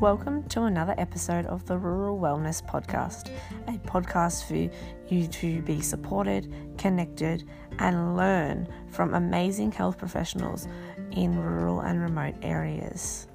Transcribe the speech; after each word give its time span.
Welcome 0.00 0.42
to 0.50 0.64
another 0.64 0.94
episode 0.98 1.46
of 1.46 1.64
the 1.64 1.78
Rural 1.78 2.18
Wellness 2.18 2.62
Podcast, 2.62 3.30
a 3.66 3.78
podcast 3.88 4.44
for 4.46 4.70
you 5.08 5.26
to 5.26 5.62
be 5.62 5.80
supported, 5.80 6.52
connected, 6.76 7.48
and 7.78 8.14
learn 8.14 8.68
from 8.90 9.14
amazing 9.14 9.72
health 9.72 9.96
professionals 9.96 10.68
in 11.12 11.38
rural 11.38 11.80
and 11.80 11.98
remote 12.02 12.34
areas. 12.42 13.28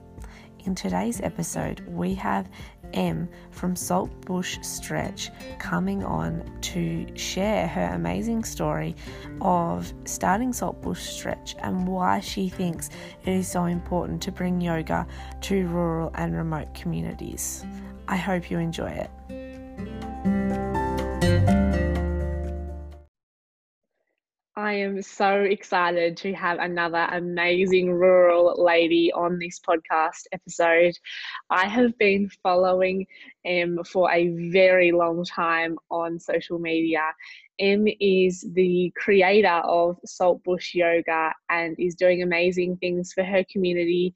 In 0.59 0.75
today's 0.75 1.19
episode, 1.21 1.79
we 1.87 2.13
have 2.13 2.47
Em 2.93 3.29
from 3.51 3.75
Saltbush 3.75 4.63
Stretch 4.63 5.29
coming 5.59 6.03
on 6.03 6.43
to 6.61 7.07
share 7.15 7.67
her 7.67 7.91
amazing 7.93 8.43
story 8.43 8.95
of 9.41 9.93
starting 10.05 10.51
Saltbush 10.53 11.01
Stretch 11.01 11.55
and 11.59 11.87
why 11.87 12.19
she 12.19 12.49
thinks 12.49 12.89
it 13.25 13.31
is 13.31 13.47
so 13.47 13.65
important 13.65 14.21
to 14.23 14.31
bring 14.31 14.61
yoga 14.61 15.07
to 15.41 15.67
rural 15.67 16.11
and 16.15 16.35
remote 16.35 16.73
communities. 16.73 17.65
I 18.07 18.17
hope 18.17 18.51
you 18.51 18.57
enjoy 18.57 18.89
it. 18.89 20.70
I 24.61 24.73
am 24.73 25.01
so 25.01 25.41
excited 25.41 26.15
to 26.17 26.33
have 26.33 26.59
another 26.59 27.07
amazing 27.11 27.91
rural 27.91 28.63
lady 28.63 29.11
on 29.11 29.39
this 29.39 29.59
podcast 29.59 30.27
episode. 30.33 30.93
I 31.49 31.65
have 31.65 31.97
been 31.97 32.29
following 32.43 33.07
Em 33.43 33.79
for 33.83 34.11
a 34.11 34.27
very 34.51 34.91
long 34.91 35.25
time 35.25 35.79
on 35.89 36.19
social 36.19 36.59
media. 36.59 37.01
Em 37.57 37.87
is 37.99 38.45
the 38.53 38.93
creator 38.95 39.61
of 39.65 39.97
Saltbush 40.05 40.75
Yoga 40.75 41.33
and 41.49 41.75
is 41.79 41.95
doing 41.95 42.21
amazing 42.21 42.77
things 42.77 43.13
for 43.13 43.23
her 43.23 43.43
community 43.51 44.13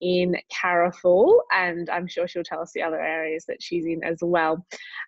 in 0.00 0.36
Carrathool, 0.52 1.38
and 1.52 1.88
I'm 1.90 2.06
sure 2.06 2.28
she'll 2.28 2.44
tell 2.44 2.60
us 2.60 2.72
the 2.74 2.82
other 2.82 3.00
areas 3.00 3.44
that 3.48 3.62
she's 3.62 3.86
in 3.86 4.02
as 4.04 4.18
well. 4.22 4.64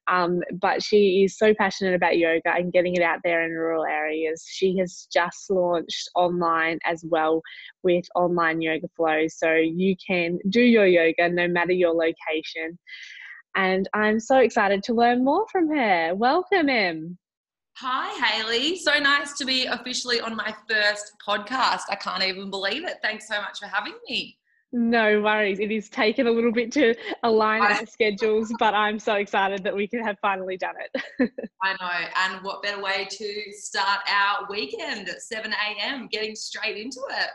Um, 0.09 0.41
but 0.61 0.83
she 0.83 1.25
is 1.25 1.39
so 1.39 1.55
passionate 1.55 1.95
about 1.95 2.19
yoga 2.19 2.53
and 2.55 2.73
getting 2.73 2.95
it 2.95 3.03
out 3.03 3.21
there 3.25 3.45
in 3.45 3.53
rural 3.53 3.85
areas. 3.85 4.45
She 4.49 4.77
has 4.79 5.07
just 5.13 5.51
launched 5.51 6.11
online 6.15 6.79
as 6.85 7.05
well 7.09 7.43
with 7.83 8.05
online 8.15 8.61
yoga 8.61 8.89
flows, 8.97 9.39
so 9.39 9.55
you 9.55 9.97
can 10.05 10.39
do 10.49 10.63
your 10.63 10.87
yoga 10.87 11.29
no 11.29 11.49
matter 11.49 11.73
your 11.73 11.95
location. 11.95 12.79
And 13.57 13.89
I'm 13.95 14.21
so 14.21 14.39
excited 14.39 14.83
to 14.85 14.95
learn 14.95 15.25
more 15.25 15.47
from 15.51 15.69
her. 15.69 16.15
Welcome, 16.15 16.69
Em. 16.69 17.19
Hi, 17.77 18.13
Hayley. 18.25 18.77
So 18.77 18.99
nice 18.99 19.33
to 19.39 19.45
be 19.45 19.65
officially 19.65 20.21
on 20.21 20.37
my 20.37 20.55
first 20.69 21.15
podcast. 21.27 21.83
I 21.89 21.97
can't 21.97 22.23
even 22.23 22.51
believe 22.51 22.85
it. 22.85 22.99
Thanks 23.03 23.27
so 23.27 23.41
much 23.41 23.59
for 23.59 23.67
having 23.67 23.95
me. 24.09 24.37
No 24.73 25.21
worries. 25.21 25.59
It 25.59 25.73
is 25.73 25.89
taken 25.89 26.29
a 26.29 26.31
little 26.31 26.53
bit 26.53 26.71
to 26.73 26.95
align 27.25 27.63
our 27.63 27.85
schedules, 27.87 28.53
but 28.59 28.73
I'm 28.73 29.01
so 29.01 29.15
excited 29.15 29.65
that 29.65 29.75
we 29.75 29.89
can 29.89 30.05
have 30.05 30.17
finally 30.23 30.57
done 30.57 30.77
it. 30.79 31.03
I 31.63 31.73
know. 31.73 32.09
And 32.17 32.45
what 32.45 32.63
better 32.63 32.81
way 32.81 33.09
to 33.11 33.43
start 33.51 34.01
our 34.09 34.47
weekend 34.49 35.09
at 35.09 35.23
7 35.23 35.53
a.m., 35.53 36.09
getting 36.13 36.37
straight 36.37 36.77
into 36.77 37.01
it. 37.11 37.31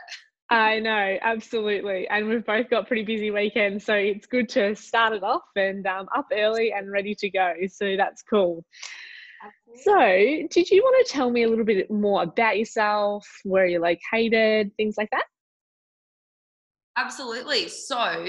I 0.48 0.78
know, 0.78 1.18
absolutely. 1.20 2.08
And 2.08 2.28
we've 2.28 2.46
both 2.46 2.70
got 2.70 2.86
pretty 2.86 3.04
busy 3.04 3.30
weekends, 3.30 3.84
so 3.84 3.94
it's 3.94 4.26
good 4.26 4.48
to 4.50 4.74
start 4.74 5.12
it 5.12 5.22
off 5.22 5.42
and 5.56 5.86
um, 5.86 6.06
up 6.16 6.28
early 6.32 6.72
and 6.72 6.90
ready 6.90 7.14
to 7.16 7.28
go. 7.28 7.52
So 7.68 7.96
that's 7.96 8.22
cool. 8.22 8.64
So, 9.74 9.98
did 9.98 10.70
you 10.70 10.82
want 10.82 11.06
to 11.06 11.12
tell 11.12 11.30
me 11.30 11.42
a 11.42 11.48
little 11.48 11.64
bit 11.64 11.90
more 11.90 12.22
about 12.22 12.58
yourself, 12.58 13.26
where 13.44 13.66
you're 13.66 13.82
located, 13.82 14.70
things 14.76 14.94
like 14.96 15.10
that? 15.10 15.24
Absolutely. 16.96 17.68
So 17.68 18.24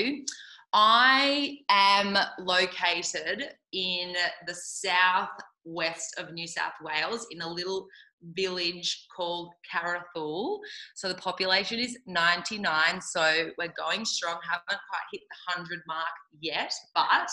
I 0.73 1.57
am 1.69 2.17
located 2.39 3.49
in 3.71 4.13
the 4.45 4.53
southwest 4.53 6.15
of 6.17 6.33
New 6.33 6.47
South 6.47 6.73
Wales 6.83 7.27
in 7.31 7.41
a 7.41 7.49
little 7.49 7.87
village 8.35 9.07
called 9.15 9.53
Carrathool. 9.73 10.59
So 10.95 11.07
the 11.07 11.15
population 11.15 11.79
is 11.79 11.97
99. 12.07 13.01
So 13.01 13.49
we're 13.57 13.73
going 13.77 14.03
strong. 14.03 14.37
Haven't 14.43 14.65
quite 14.67 15.07
hit 15.13 15.21
the 15.21 15.53
100 15.55 15.79
mark 15.87 16.07
yet, 16.41 16.73
but 16.93 17.29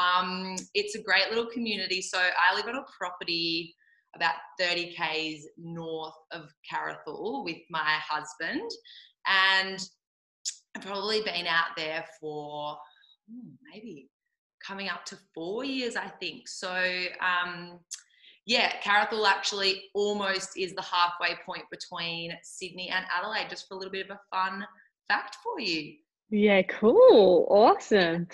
um, 0.00 0.56
it's 0.74 0.94
a 0.94 1.02
great 1.02 1.28
little 1.28 1.50
community. 1.52 2.00
So 2.00 2.18
I 2.18 2.56
live 2.56 2.66
on 2.66 2.76
a 2.76 2.84
property 2.98 3.74
about 4.14 4.34
30 4.58 4.94
k's 4.94 5.46
north 5.58 6.14
of 6.32 6.50
Carrathool 6.70 7.44
with 7.44 7.58
my 7.70 7.98
husband. 8.08 8.70
And 9.26 9.78
I've 10.74 10.82
probably 10.82 11.22
been 11.22 11.46
out 11.46 11.76
there 11.76 12.04
for 12.20 12.76
hmm, 13.30 13.50
maybe 13.72 14.08
coming 14.64 14.88
up 14.88 15.04
to 15.06 15.18
four 15.34 15.64
years, 15.64 15.96
I 15.96 16.08
think. 16.20 16.48
So, 16.48 16.72
um, 17.20 17.80
yeah, 18.46 18.72
Carrathool 18.80 19.28
actually 19.28 19.84
almost 19.94 20.56
is 20.56 20.74
the 20.74 20.82
halfway 20.82 21.36
point 21.44 21.64
between 21.70 22.32
Sydney 22.42 22.88
and 22.88 23.04
Adelaide, 23.16 23.50
just 23.50 23.68
for 23.68 23.74
a 23.74 23.76
little 23.76 23.92
bit 23.92 24.08
of 24.08 24.16
a 24.16 24.20
fun 24.34 24.64
fact 25.08 25.36
for 25.42 25.60
you. 25.60 25.94
Yeah, 26.30 26.62
cool. 26.62 27.46
Awesome. 27.50 28.26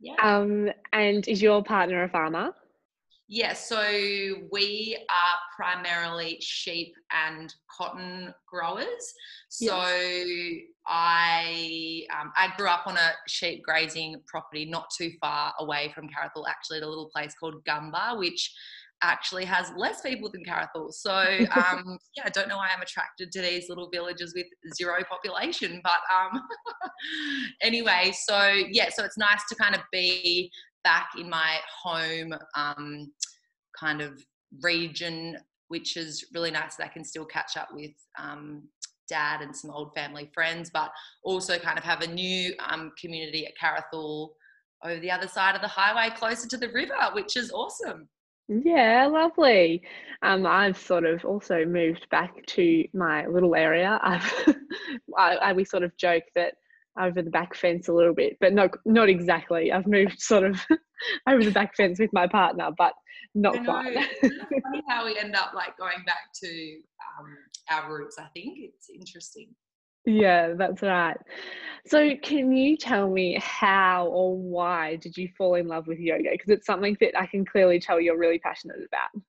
Yeah. 0.00 0.14
Um, 0.22 0.70
and 0.92 1.26
is 1.28 1.42
your 1.42 1.62
partner 1.62 2.04
a 2.04 2.08
farmer? 2.08 2.52
Yeah, 3.28 3.54
so 3.54 3.80
we 4.50 4.98
are 5.08 5.36
primarily 5.56 6.36
sheep 6.40 6.92
and 7.10 7.54
cotton 7.74 8.34
growers. 8.46 9.14
So 9.48 9.80
I 10.86 12.02
um, 12.20 12.32
I 12.36 12.52
grew 12.56 12.68
up 12.68 12.86
on 12.86 12.96
a 12.96 13.12
sheep 13.28 13.62
grazing 13.62 14.20
property 14.26 14.64
not 14.66 14.88
too 14.96 15.12
far 15.20 15.54
away 15.60 15.92
from 15.94 16.08
Carrathool, 16.08 16.44
actually 16.48 16.78
at 16.78 16.82
a 16.82 16.88
little 16.88 17.10
place 17.14 17.34
called 17.38 17.64
Gunbar, 17.64 18.18
which 18.18 18.52
actually 19.02 19.44
has 19.44 19.70
less 19.76 20.00
people 20.00 20.30
than 20.30 20.44
Carrathool. 20.44 20.92
So 20.92 21.12
um, 21.16 21.98
yeah, 22.16 22.24
I 22.24 22.30
don't 22.32 22.48
know 22.48 22.56
why 22.56 22.70
I'm 22.74 22.82
attracted 22.82 23.32
to 23.32 23.40
these 23.40 23.68
little 23.68 23.88
villages 23.90 24.34
with 24.34 24.46
zero 24.74 25.02
population, 25.08 25.80
but 25.82 26.00
um, 26.14 26.40
anyway, 27.62 28.12
so 28.26 28.52
yeah, 28.70 28.88
so 28.90 29.04
it's 29.04 29.18
nice 29.18 29.42
to 29.48 29.54
kind 29.56 29.74
of 29.74 29.82
be 29.92 30.50
back 30.84 31.10
in 31.18 31.28
my 31.28 31.58
home 31.82 32.34
um, 32.56 33.12
kind 33.78 34.00
of 34.00 34.22
region, 34.62 35.36
which 35.68 35.96
is 35.96 36.24
really 36.34 36.50
nice 36.50 36.76
that 36.76 36.84
I 36.84 36.88
can 36.88 37.04
still 37.04 37.24
catch 37.24 37.56
up 37.56 37.68
with 37.72 37.92
um, 38.18 38.68
dad 39.08 39.42
and 39.42 39.54
some 39.54 39.70
old 39.70 39.94
family 39.94 40.30
friends, 40.32 40.70
but 40.72 40.90
also 41.24 41.58
kind 41.58 41.78
of 41.78 41.84
have 41.84 42.02
a 42.02 42.06
new 42.06 42.54
um, 42.68 42.92
community 43.00 43.46
at 43.46 43.52
Carrathool 43.60 44.30
over 44.84 45.00
the 45.00 45.10
other 45.10 45.28
side 45.28 45.54
of 45.54 45.62
the 45.62 45.68
highway, 45.68 46.14
closer 46.14 46.48
to 46.48 46.56
the 46.56 46.68
river, 46.70 46.94
which 47.12 47.36
is 47.36 47.52
awesome. 47.52 48.08
Yeah, 48.48 49.06
lovely. 49.06 49.82
Um, 50.22 50.46
I've 50.46 50.76
sort 50.76 51.04
of 51.04 51.24
also 51.24 51.64
moved 51.64 52.06
back 52.10 52.44
to 52.46 52.84
my 52.92 53.26
little 53.26 53.54
area. 53.54 53.98
I've, 54.02 54.32
I, 55.16 55.36
I, 55.36 55.52
we 55.52 55.64
sort 55.64 55.84
of 55.84 55.96
joke 55.96 56.24
that 56.34 56.54
over 56.98 57.22
the 57.22 57.30
back 57.30 57.54
fence 57.54 57.88
a 57.88 57.92
little 57.92 58.14
bit, 58.14 58.36
but 58.40 58.52
no, 58.52 58.68
not 58.84 59.08
exactly. 59.08 59.72
I've 59.72 59.86
moved 59.86 60.20
sort 60.20 60.44
of 60.44 60.60
over 61.28 61.42
the 61.42 61.50
back 61.50 61.76
fence 61.76 61.98
with 61.98 62.12
my 62.12 62.26
partner, 62.26 62.70
but 62.76 62.92
not 63.34 63.64
quite. 63.64 63.94
funny 64.20 64.82
how 64.88 65.04
we 65.04 65.18
end 65.18 65.34
up 65.34 65.54
like 65.54 65.76
going 65.78 66.04
back 66.04 66.32
to 66.42 66.76
um, 67.18 67.36
our 67.70 67.92
roots. 67.92 68.16
I 68.18 68.26
think 68.34 68.58
it's 68.58 68.88
interesting. 68.94 69.48
Yeah, 70.04 70.54
that's 70.54 70.82
right. 70.82 71.16
So, 71.86 72.16
can 72.22 72.52
you 72.52 72.76
tell 72.76 73.08
me 73.08 73.38
how 73.40 74.06
or 74.06 74.36
why 74.36 74.96
did 74.96 75.16
you 75.16 75.28
fall 75.38 75.54
in 75.54 75.68
love 75.68 75.86
with 75.86 75.98
yoga? 75.98 76.30
Because 76.32 76.50
it's 76.50 76.66
something 76.66 76.96
that 77.00 77.18
I 77.18 77.26
can 77.26 77.44
clearly 77.44 77.78
tell 77.78 78.00
you're 78.00 78.18
really 78.18 78.38
passionate 78.38 78.78
about. 78.78 79.22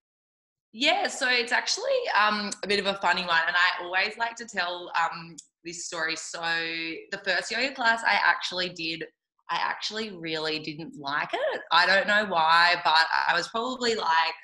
Yeah, 0.71 1.07
so 1.07 1.29
it's 1.29 1.51
actually 1.51 1.85
um, 2.19 2.49
a 2.63 2.67
bit 2.67 2.79
of 2.79 2.87
a 2.87 2.95
funny 2.95 3.21
one, 3.21 3.41
and 3.47 3.55
I 3.55 3.83
always 3.83 4.17
like 4.17 4.35
to 4.37 4.45
tell 4.45 4.91
um, 4.99 5.35
this 5.65 5.85
story. 5.85 6.15
So 6.15 6.41
the 6.41 7.21
first 7.25 7.51
yoga 7.51 7.73
class 7.73 8.01
I 8.05 8.19
actually 8.23 8.69
did, 8.69 9.03
I 9.49 9.57
actually 9.57 10.11
really 10.11 10.59
didn't 10.59 10.95
like 10.99 11.33
it. 11.33 11.61
I 11.71 11.85
don't 11.85 12.07
know 12.07 12.25
why, 12.25 12.75
but 12.83 13.05
I 13.27 13.35
was 13.35 13.47
probably 13.47 13.95
like 13.95 14.35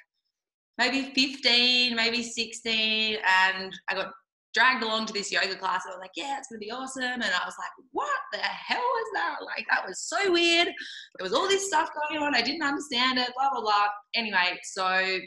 maybe 0.77 1.12
15, 1.13 1.95
maybe 1.95 2.24
16, 2.24 3.18
and 3.25 3.74
I 3.89 3.95
got 3.95 4.12
dragged 4.54 4.83
along 4.83 5.06
to 5.06 5.13
this 5.13 5.31
yoga 5.31 5.56
class. 5.56 5.83
I 5.86 5.92
was 5.92 6.00
like, 6.00 6.12
yeah, 6.16 6.38
it's 6.38 6.48
gonna 6.48 6.60
be 6.60 6.71
awesome. 6.71 7.04
And 7.04 7.24
I 7.24 7.45
was 7.45 7.56
like, 7.60 7.72
what 7.92 8.10
the 8.31 8.39
hell 8.39 8.77
is 8.77 9.10
that? 9.13 9.38
Like, 9.45 9.65
that 9.69 9.88
was 9.88 10.01
so 10.01 10.31
weird. 10.31 10.68
There 10.68 11.24
was 11.24 11.33
all 11.33 11.48
this 11.48 11.68
stuff 11.68 11.89
going 12.10 12.24
on. 12.24 12.36
I 12.36 12.42
didn't 12.42 12.63
understand 12.63 13.19
it, 13.19 13.30
blah, 13.38 13.50
blah, 13.51 13.62
blah. 13.62 13.88
Anyway, 14.15 14.60
so 14.63 15.19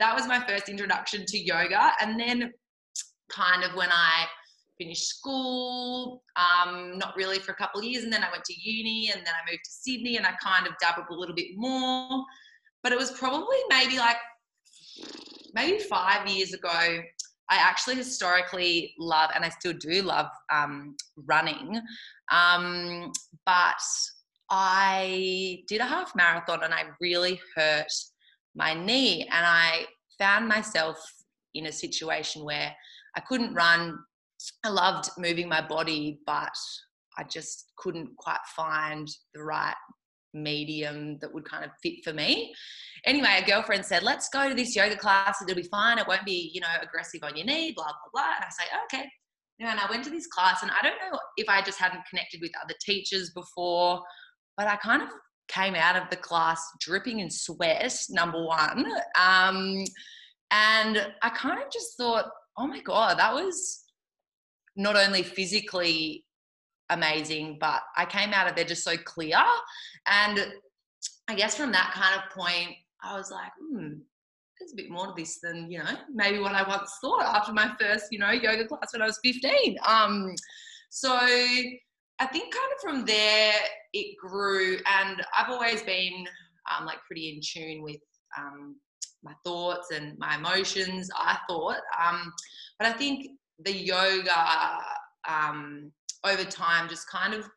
that 0.00 0.14
was 0.14 0.26
my 0.26 0.44
first 0.46 0.68
introduction 0.68 1.24
to 1.26 1.38
yoga. 1.38 1.92
And 2.00 2.18
then 2.18 2.52
kind 3.30 3.64
of 3.64 3.74
when 3.74 3.90
I 3.90 4.26
finished 4.78 5.08
school, 5.08 6.22
um, 6.36 6.98
not 6.98 7.16
really 7.16 7.38
for 7.38 7.52
a 7.52 7.56
couple 7.56 7.80
of 7.80 7.86
years, 7.86 8.04
and 8.04 8.12
then 8.12 8.22
I 8.22 8.30
went 8.30 8.44
to 8.44 8.54
uni, 8.54 9.10
and 9.12 9.24
then 9.24 9.32
I 9.34 9.50
moved 9.50 9.64
to 9.64 9.70
Sydney, 9.70 10.16
and 10.16 10.26
I 10.26 10.32
kind 10.42 10.66
of 10.66 10.74
dabbled 10.80 11.06
a 11.10 11.14
little 11.14 11.34
bit 11.34 11.56
more. 11.56 12.24
But 12.82 12.92
it 12.92 12.98
was 12.98 13.10
probably 13.12 13.56
maybe 13.68 13.98
like 13.98 14.18
maybe 15.54 15.78
five 15.78 16.28
years 16.28 16.52
ago. 16.52 16.68
I 17.48 17.56
actually 17.58 17.96
historically 17.96 18.94
love, 18.98 19.30
and 19.34 19.44
I 19.44 19.48
still 19.50 19.72
do 19.72 20.02
love 20.02 20.28
um, 20.52 20.96
running, 21.26 21.80
um, 22.32 23.12
but 23.44 23.82
I 24.50 25.64
did 25.68 25.80
a 25.80 25.84
half 25.84 26.14
marathon 26.14 26.62
and 26.62 26.72
I 26.72 26.84
really 27.00 27.40
hurt 27.54 27.92
my 28.54 28.74
knee. 28.74 29.22
And 29.22 29.44
I 29.44 29.86
found 30.18 30.48
myself 30.48 30.96
in 31.54 31.66
a 31.66 31.72
situation 31.72 32.44
where 32.44 32.74
I 33.16 33.20
couldn't 33.20 33.54
run. 33.54 33.98
I 34.64 34.68
loved 34.68 35.10
moving 35.18 35.48
my 35.48 35.60
body, 35.60 36.20
but 36.26 36.56
I 37.18 37.24
just 37.24 37.72
couldn't 37.76 38.16
quite 38.16 38.44
find 38.54 39.08
the 39.34 39.42
right 39.42 39.74
medium 40.34 41.18
that 41.20 41.32
would 41.32 41.48
kind 41.48 41.64
of 41.64 41.70
fit 41.82 42.04
for 42.04 42.12
me. 42.12 42.54
Anyway, 43.04 43.40
a 43.42 43.46
girlfriend 43.46 43.84
said, 43.84 44.02
let's 44.02 44.28
go 44.28 44.48
to 44.48 44.54
this 44.54 44.76
yoga 44.76 44.96
class. 44.96 45.40
It'll 45.42 45.54
be 45.54 45.62
fine. 45.62 45.98
It 45.98 46.06
won't 46.06 46.24
be, 46.24 46.50
you 46.52 46.60
know, 46.60 46.68
aggressive 46.82 47.20
on 47.22 47.36
your 47.36 47.46
knee, 47.46 47.72
blah, 47.74 47.84
blah, 47.84 48.10
blah. 48.12 48.34
And 48.36 48.44
I 48.44 48.50
say, 48.50 48.64
okay. 48.84 49.08
And 49.60 49.80
I 49.80 49.88
went 49.90 50.04
to 50.04 50.10
this 50.10 50.26
class 50.26 50.62
and 50.62 50.70
I 50.70 50.82
don't 50.82 51.10
know 51.10 51.18
if 51.38 51.48
I 51.48 51.62
just 51.62 51.78
hadn't 51.78 52.04
connected 52.10 52.40
with 52.42 52.52
other 52.62 52.74
teachers 52.84 53.30
before, 53.30 54.02
but 54.56 54.66
I 54.66 54.76
kind 54.76 55.02
of 55.02 55.08
came 55.48 55.74
out 55.74 55.96
of 55.96 56.10
the 56.10 56.16
class 56.16 56.62
dripping 56.80 57.20
in 57.20 57.30
sweat, 57.30 57.96
number 58.10 58.44
one. 58.44 58.84
Um, 59.18 59.84
and 60.50 61.06
I 61.22 61.30
kind 61.30 61.62
of 61.62 61.70
just 61.70 61.96
thought, 61.96 62.26
oh 62.58 62.66
my 62.66 62.80
God, 62.80 63.18
that 63.18 63.32
was 63.32 63.84
not 64.76 64.96
only 64.96 65.22
physically 65.22 66.24
amazing, 66.90 67.58
but 67.60 67.82
I 67.96 68.04
came 68.04 68.32
out 68.32 68.48
of 68.48 68.54
there 68.54 68.64
just 68.64 68.84
so 68.84 68.96
clear. 68.96 69.42
And 70.06 70.52
I 71.28 71.34
guess 71.34 71.56
from 71.56 71.72
that 71.72 71.92
kind 71.92 72.14
of 72.14 72.30
point, 72.30 72.76
I 73.02 73.16
was 73.16 73.30
like, 73.30 73.50
hmm, 73.60 73.94
there's 74.58 74.72
a 74.72 74.76
bit 74.76 74.90
more 74.90 75.08
to 75.08 75.12
this 75.16 75.40
than, 75.42 75.70
you 75.70 75.78
know, 75.78 75.90
maybe 76.12 76.38
what 76.38 76.54
I 76.54 76.66
once 76.66 76.92
thought 77.00 77.22
after 77.22 77.52
my 77.52 77.72
first, 77.80 78.06
you 78.10 78.18
know, 78.18 78.30
yoga 78.30 78.66
class 78.66 78.92
when 78.92 79.02
I 79.02 79.06
was 79.06 79.20
15. 79.22 79.76
Um, 79.86 80.34
so 80.90 81.12
I 81.12 82.26
think 82.26 82.54
kind 82.54 82.72
of 82.74 82.80
from 82.80 83.04
there 83.04 83.52
it 83.92 84.16
grew 84.16 84.78
and 84.86 85.22
I've 85.36 85.50
always 85.50 85.82
been 85.82 86.26
um, 86.70 86.86
like 86.86 86.98
pretty 87.06 87.30
in 87.30 87.40
tune 87.42 87.82
with 87.82 88.00
um, 88.38 88.76
my 89.22 89.32
thoughts 89.44 89.90
and 89.92 90.18
my 90.18 90.36
emotions, 90.36 91.10
I 91.16 91.38
thought. 91.48 91.80
Um, 92.02 92.32
but 92.78 92.88
I 92.88 92.92
think 92.92 93.28
the 93.64 93.72
yoga 93.72 94.78
um, 95.28 95.90
over 96.24 96.44
time 96.44 96.88
just 96.88 97.08
kind 97.08 97.34
of 97.34 97.48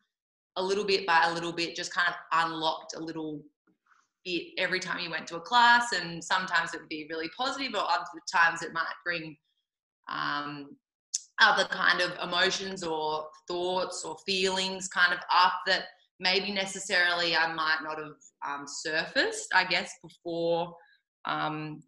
a 0.55 0.63
little 0.63 0.85
bit 0.85 1.05
by 1.05 1.25
a 1.25 1.33
little 1.33 1.53
bit 1.53 1.75
just 1.75 1.93
kind 1.93 2.07
of 2.07 2.15
unlocked 2.31 2.95
a 2.95 2.99
little 2.99 3.41
bit 4.25 4.47
every 4.57 4.79
time 4.79 4.99
you 4.99 5.09
went 5.09 5.27
to 5.27 5.37
a 5.37 5.41
class 5.41 5.93
and 5.93 6.23
sometimes 6.23 6.73
it 6.73 6.79
would 6.79 6.89
be 6.89 7.07
really 7.09 7.29
positive 7.37 7.73
or 7.73 7.83
other 7.89 8.05
times 8.33 8.61
it 8.61 8.73
might 8.73 8.85
bring 9.05 9.35
um, 10.09 10.75
other 11.39 11.65
kind 11.65 12.01
of 12.01 12.11
emotions 12.21 12.83
or 12.83 13.27
thoughts 13.47 14.03
or 14.03 14.17
feelings 14.25 14.87
kind 14.87 15.13
of 15.13 15.19
up 15.33 15.53
that 15.65 15.83
maybe 16.19 16.51
necessarily 16.51 17.35
I 17.35 17.53
might 17.53 17.79
not 17.81 17.97
have 17.97 18.15
um, 18.45 18.65
surfaced, 18.67 19.47
I 19.53 19.63
guess, 19.63 19.93
before 20.03 20.75
um, 21.25 21.81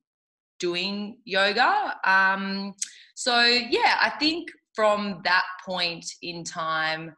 doing 0.61 1.17
yoga. 1.25 1.95
Um, 2.05 2.73
so, 3.15 3.41
yeah, 3.41 3.97
I 3.99 4.11
think 4.11 4.49
from 4.73 5.19
that 5.25 5.43
point 5.65 6.05
in 6.21 6.45
time, 6.45 7.13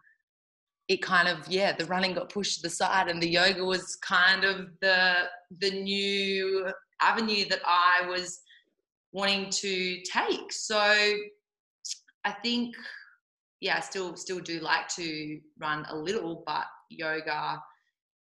it 0.90 1.02
kind 1.02 1.28
of 1.28 1.48
yeah 1.48 1.72
the 1.72 1.86
running 1.86 2.14
got 2.14 2.30
pushed 2.30 2.58
to 2.58 2.62
the 2.64 2.70
side 2.70 3.08
and 3.08 3.22
the 3.22 3.30
yoga 3.30 3.64
was 3.64 3.96
kind 3.98 4.44
of 4.44 4.68
the 4.82 5.24
the 5.60 5.72
new 5.72 6.70
avenue 7.02 7.46
that 7.48 7.62
i 7.66 8.06
was 8.08 8.42
wanting 9.14 9.50
to 9.50 10.02
take 10.02 10.52
so 10.52 10.78
i 12.26 12.32
think 12.44 12.76
yeah 13.62 13.78
i 13.78 13.80
still 13.80 14.16
still 14.18 14.40
do 14.40 14.60
like 14.60 14.88
to 14.90 15.40
run 15.58 15.86
a 15.90 15.96
little 15.96 16.44
but 16.46 16.66
yoga 16.90 17.62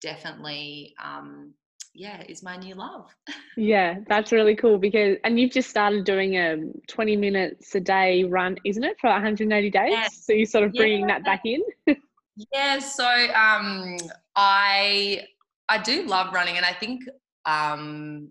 definitely 0.01 0.93
um 1.03 1.53
yeah 1.95 2.23
is 2.27 2.41
my 2.41 2.57
new 2.57 2.73
love 2.73 3.13
yeah 3.57 3.99
that's 4.07 4.31
really 4.31 4.55
cool 4.55 4.77
because 4.77 5.17
and 5.23 5.39
you've 5.39 5.51
just 5.51 5.69
started 5.69 6.03
doing 6.03 6.37
a 6.37 6.57
20 6.87 7.15
minutes 7.15 7.75
a 7.75 7.79
day 7.79 8.23
run 8.23 8.57
isn't 8.65 8.83
it 8.83 8.97
for 8.99 9.09
180 9.09 9.69
days 9.69 9.91
yeah. 9.91 10.07
so 10.11 10.33
you're 10.33 10.45
sort 10.45 10.63
of 10.63 10.73
bringing 10.73 11.01
yeah. 11.01 11.07
that 11.07 11.23
back 11.23 11.41
in 11.45 11.61
yeah 12.53 12.79
so 12.79 13.05
um 13.05 13.95
i 14.35 15.21
i 15.69 15.77
do 15.77 16.03
love 16.03 16.33
running 16.33 16.57
and 16.57 16.65
i 16.65 16.73
think 16.73 17.01
um 17.45 18.29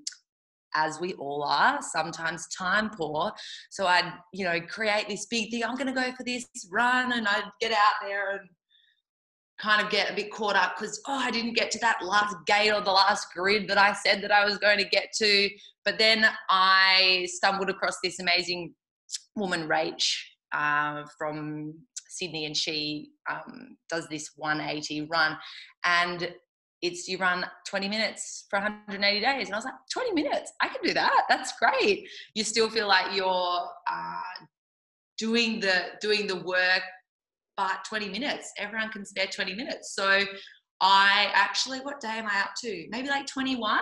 as 0.75 0.99
we 1.01 1.13
all 1.15 1.45
are 1.45 1.81
sometimes 1.83 2.49
time 2.49 2.91
poor 2.91 3.31
so 3.71 3.87
i'd 3.87 4.13
you 4.33 4.45
know 4.45 4.61
create 4.63 5.07
this 5.09 5.27
big 5.27 5.51
thing 5.51 5.63
i'm 5.63 5.77
going 5.77 5.87
to 5.87 5.93
go 5.93 6.11
for 6.17 6.25
this 6.25 6.47
run 6.73 7.13
and 7.13 7.29
i'd 7.29 7.51
get 7.61 7.71
out 7.71 7.95
there 8.03 8.31
and 8.33 8.49
kind 9.61 9.85
of 9.85 9.91
get 9.91 10.11
a 10.11 10.15
bit 10.15 10.31
caught 10.33 10.57
up 10.57 10.77
because 10.77 11.01
oh 11.07 11.19
i 11.19 11.31
didn't 11.31 11.55
get 11.55 11.71
to 11.71 11.79
that 11.79 11.99
last 12.05 12.35
gate 12.47 12.73
or 12.73 12.81
the 12.81 12.91
last 12.91 13.29
grid 13.35 13.69
that 13.69 13.79
i 13.79 13.93
said 13.93 14.23
that 14.23 14.33
i 14.33 14.45
was 14.45 14.59
going 14.59 14.79
to 14.79 14.85
get 14.85 15.13
to. 15.13 15.49
But 15.85 15.99
then 15.99 16.27
i 16.51 17.27
stumbled 17.31 17.71
across 17.71 17.97
this 18.03 18.21
amazing 18.21 18.75
woman 19.37 19.69
rach 19.69 20.15
uh, 20.53 21.05
from 21.19 21.75
sydney 22.09 22.47
and 22.47 22.57
she 22.57 23.11
um, 23.31 23.77
does 23.89 24.07
this 24.09 24.31
180 24.37 25.09
run. 25.11 25.37
And 25.85 26.35
it's 26.83 27.07
you 27.09 27.19
run 27.19 27.47
20 27.69 27.89
minutes 27.89 28.47
for 28.51 28.59
180 28.59 29.21
days. 29.21 29.47
And 29.47 29.55
i 29.55 29.59
was 29.59 29.65
like 29.65 29.75
20 29.93 30.13
minutes? 30.13 30.53
I 30.61 30.69
can 30.69 30.83
do 30.83 30.93
that? 30.95 31.25
That's 31.29 31.53
great. 31.59 32.09
You 32.35 32.45
still 32.45 32.69
feel 32.69 32.89
like 32.89 33.15
you're 33.17 33.27
uh, 33.91 34.45
doing 35.19 35.61
the 35.61 35.93
doing 36.01 36.27
the 36.27 36.37
work 36.37 36.83
but 37.57 37.85
20 37.85 38.09
minutes. 38.09 38.53
Everyone 38.59 38.91
can 38.91 39.05
spare 39.05 39.27
20 39.27 39.55
minutes. 39.55 39.95
So 39.95 40.25
I 40.81 41.31
actually, 41.33 41.81
what 41.81 42.01
day 42.01 42.19
am 42.19 42.27
I 42.27 42.41
up 42.41 42.51
to? 42.63 42.87
Maybe 42.91 43.09
like 43.09 43.27
21. 43.27 43.81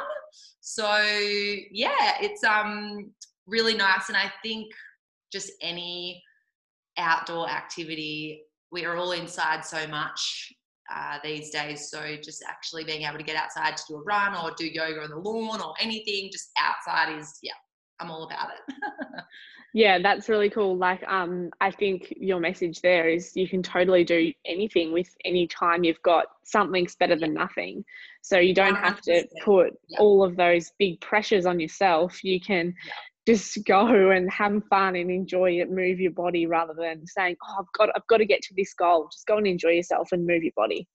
So 0.61 0.87
yeah, 1.71 2.15
it's 2.21 2.45
um 2.45 3.11
really 3.47 3.75
nice. 3.75 4.09
And 4.09 4.17
I 4.17 4.31
think 4.43 4.73
just 5.33 5.53
any 5.61 6.23
outdoor 6.99 7.49
activity, 7.49 8.43
we 8.71 8.85
are 8.85 8.97
all 8.97 9.13
inside 9.13 9.65
so 9.65 9.87
much 9.87 10.53
uh, 10.93 11.19
these 11.23 11.51
days. 11.51 11.91
So 11.91 12.17
just 12.23 12.45
actually 12.49 12.85
being 12.85 13.03
able 13.03 13.19
to 13.19 13.25
get 13.25 13.37
outside 13.37 13.77
to 13.77 13.83
do 13.89 13.97
a 13.97 14.03
run 14.03 14.35
or 14.35 14.53
do 14.57 14.67
yoga 14.67 15.03
on 15.03 15.11
the 15.11 15.17
lawn 15.17 15.61
or 15.61 15.75
anything, 15.81 16.31
just 16.33 16.51
outside 16.59 17.17
is 17.17 17.39
yeah, 17.43 17.53
I'm 18.01 18.11
all 18.11 18.25
about 18.25 18.49
it. 18.51 18.75
yeah 19.75 19.99
that's 20.03 20.29
really 20.29 20.51
cool. 20.51 20.77
Like 20.77 21.03
um 21.07 21.51
i 21.61 21.71
think 21.71 22.13
your 22.17 22.41
message 22.41 22.81
there 22.81 23.09
is 23.09 23.37
you 23.37 23.49
can 23.49 23.63
totally 23.63 24.05
do 24.05 24.33
anything 24.45 24.93
with 24.93 25.15
any 25.25 25.47
time 25.47 25.85
you've 25.85 26.03
got. 26.03 26.27
Something's 26.45 26.97
better 26.97 27.17
than 27.17 27.35
nothing. 27.35 27.85
So 28.23 28.39
you 28.39 28.55
don't 28.55 28.77
have 28.77 29.01
to 29.03 29.27
put 29.45 29.73
all 29.99 30.23
of 30.23 30.37
those 30.37 30.73
big 30.79 31.01
pressures 31.01 31.47
on 31.47 31.59
yourself. 31.59 32.23
You 32.23 32.41
can 32.41 32.75
just 33.27 33.59
go 33.67 34.11
and 34.11 34.31
have 34.31 34.63
fun 34.69 34.97
and 34.97 35.11
enjoy 35.11 35.53
it 35.53 35.71
move 35.71 36.01
your 36.01 36.13
body 36.13 36.47
rather 36.47 36.75
than 36.75 37.07
saying 37.07 37.37
oh 37.47 37.57
i've 37.61 37.73
got 37.79 37.95
i've 37.95 38.07
got 38.09 38.17
to 38.19 38.27
get 38.27 38.43
to 38.43 38.55
this 38.57 38.75
goal. 38.75 39.09
Just 39.13 39.27
go 39.27 39.37
and 39.37 39.47
enjoy 39.47 39.71
yourself 39.71 40.09
and 40.13 40.27
move 40.27 40.43
your 40.43 40.53
body. 40.57 40.89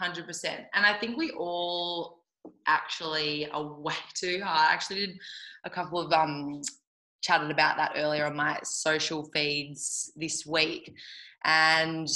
100% 0.00 0.44
and 0.74 0.86
i 0.86 0.96
think 0.98 1.16
we 1.16 1.30
all 1.32 2.24
actually 2.66 3.48
are 3.50 3.80
way 3.80 3.94
too 4.14 4.40
hard 4.42 4.70
i 4.70 4.72
actually 4.72 5.06
did 5.06 5.18
a 5.64 5.70
couple 5.70 6.00
of 6.00 6.12
um 6.12 6.60
chatted 7.22 7.50
about 7.50 7.76
that 7.76 7.92
earlier 7.96 8.26
on 8.26 8.36
my 8.36 8.58
social 8.64 9.24
feeds 9.32 10.12
this 10.16 10.46
week. 10.46 10.94
And 11.44 12.08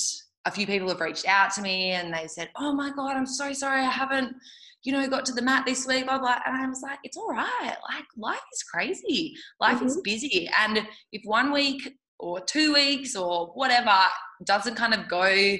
a 0.44 0.50
few 0.50 0.66
people 0.66 0.88
have 0.88 1.00
reached 1.00 1.26
out 1.26 1.52
to 1.54 1.62
me 1.62 1.92
and 1.92 2.12
they 2.12 2.26
said, 2.26 2.50
Oh 2.56 2.72
my 2.72 2.90
God, 2.90 3.16
I'm 3.16 3.26
so 3.26 3.52
sorry. 3.52 3.80
I 3.80 3.90
haven't, 3.90 4.34
you 4.82 4.92
know, 4.92 5.06
got 5.08 5.24
to 5.26 5.32
the 5.32 5.42
mat 5.42 5.64
this 5.66 5.86
week, 5.86 6.04
blah, 6.04 6.18
blah. 6.18 6.38
And 6.46 6.56
I 6.56 6.66
was 6.66 6.82
like, 6.82 6.98
It's 7.02 7.16
all 7.16 7.30
right. 7.30 7.76
Like, 7.90 8.04
life 8.16 8.42
is 8.52 8.62
crazy. 8.62 9.34
Life 9.60 9.78
mm-hmm. 9.78 9.86
is 9.86 10.00
busy. 10.02 10.50
And 10.58 10.86
if 11.12 11.22
one 11.24 11.52
week 11.52 11.96
or 12.18 12.40
two 12.40 12.74
weeks 12.74 13.16
or 13.16 13.48
whatever 13.54 13.96
doesn't 14.44 14.76
kind 14.76 14.94
of 14.94 15.08
go 15.08 15.56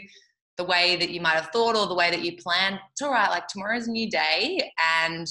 the 0.56 0.64
way 0.64 0.96
that 0.96 1.10
you 1.10 1.20
might 1.20 1.34
have 1.34 1.48
thought 1.52 1.76
or 1.76 1.86
the 1.86 1.94
way 1.94 2.10
that 2.10 2.22
you 2.22 2.36
planned, 2.36 2.78
it's 2.92 3.02
all 3.02 3.10
right. 3.10 3.30
Like, 3.30 3.48
tomorrow's 3.48 3.88
a 3.88 3.90
new 3.92 4.10
day. 4.10 4.70
And 5.02 5.26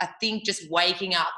I 0.00 0.08
think 0.20 0.44
just 0.44 0.70
waking 0.70 1.14
up 1.14 1.28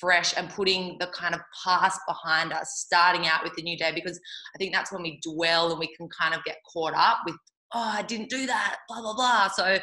fresh 0.00 0.36
and 0.36 0.48
putting 0.50 0.96
the 1.00 1.06
kind 1.08 1.34
of 1.34 1.40
past 1.64 2.00
behind 2.06 2.52
us, 2.52 2.84
starting 2.86 3.26
out 3.26 3.44
with 3.44 3.54
the 3.54 3.62
new 3.62 3.76
day, 3.76 3.92
because 3.94 4.18
I 4.54 4.58
think 4.58 4.72
that's 4.72 4.92
when 4.92 5.02
we 5.02 5.20
dwell 5.22 5.70
and 5.70 5.78
we 5.78 5.94
can 5.94 6.08
kind 6.08 6.34
of 6.34 6.44
get 6.44 6.58
caught 6.72 6.94
up 6.94 7.18
with, 7.26 7.36
oh, 7.74 7.92
I 7.96 8.02
didn't 8.02 8.30
do 8.30 8.46
that, 8.46 8.78
blah, 8.88 9.00
blah, 9.00 9.14
blah. 9.14 9.48
So 9.48 9.78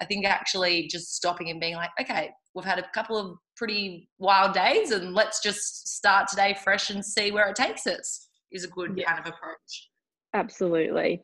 I 0.00 0.04
think 0.04 0.26
actually 0.26 0.88
just 0.88 1.14
stopping 1.14 1.50
and 1.50 1.60
being 1.60 1.76
like, 1.76 1.90
okay, 2.00 2.30
we've 2.54 2.64
had 2.64 2.78
a 2.78 2.88
couple 2.94 3.16
of 3.16 3.36
pretty 3.56 4.08
wild 4.18 4.54
days 4.54 4.90
and 4.90 5.14
let's 5.14 5.40
just 5.40 5.88
start 5.96 6.28
today 6.28 6.56
fresh 6.62 6.90
and 6.90 7.04
see 7.04 7.30
where 7.30 7.48
it 7.48 7.56
takes 7.56 7.86
us 7.86 8.28
is 8.50 8.64
a 8.64 8.68
good 8.68 8.92
yeah. 8.96 9.06
kind 9.06 9.20
of 9.20 9.26
approach. 9.26 9.88
Absolutely. 10.34 11.22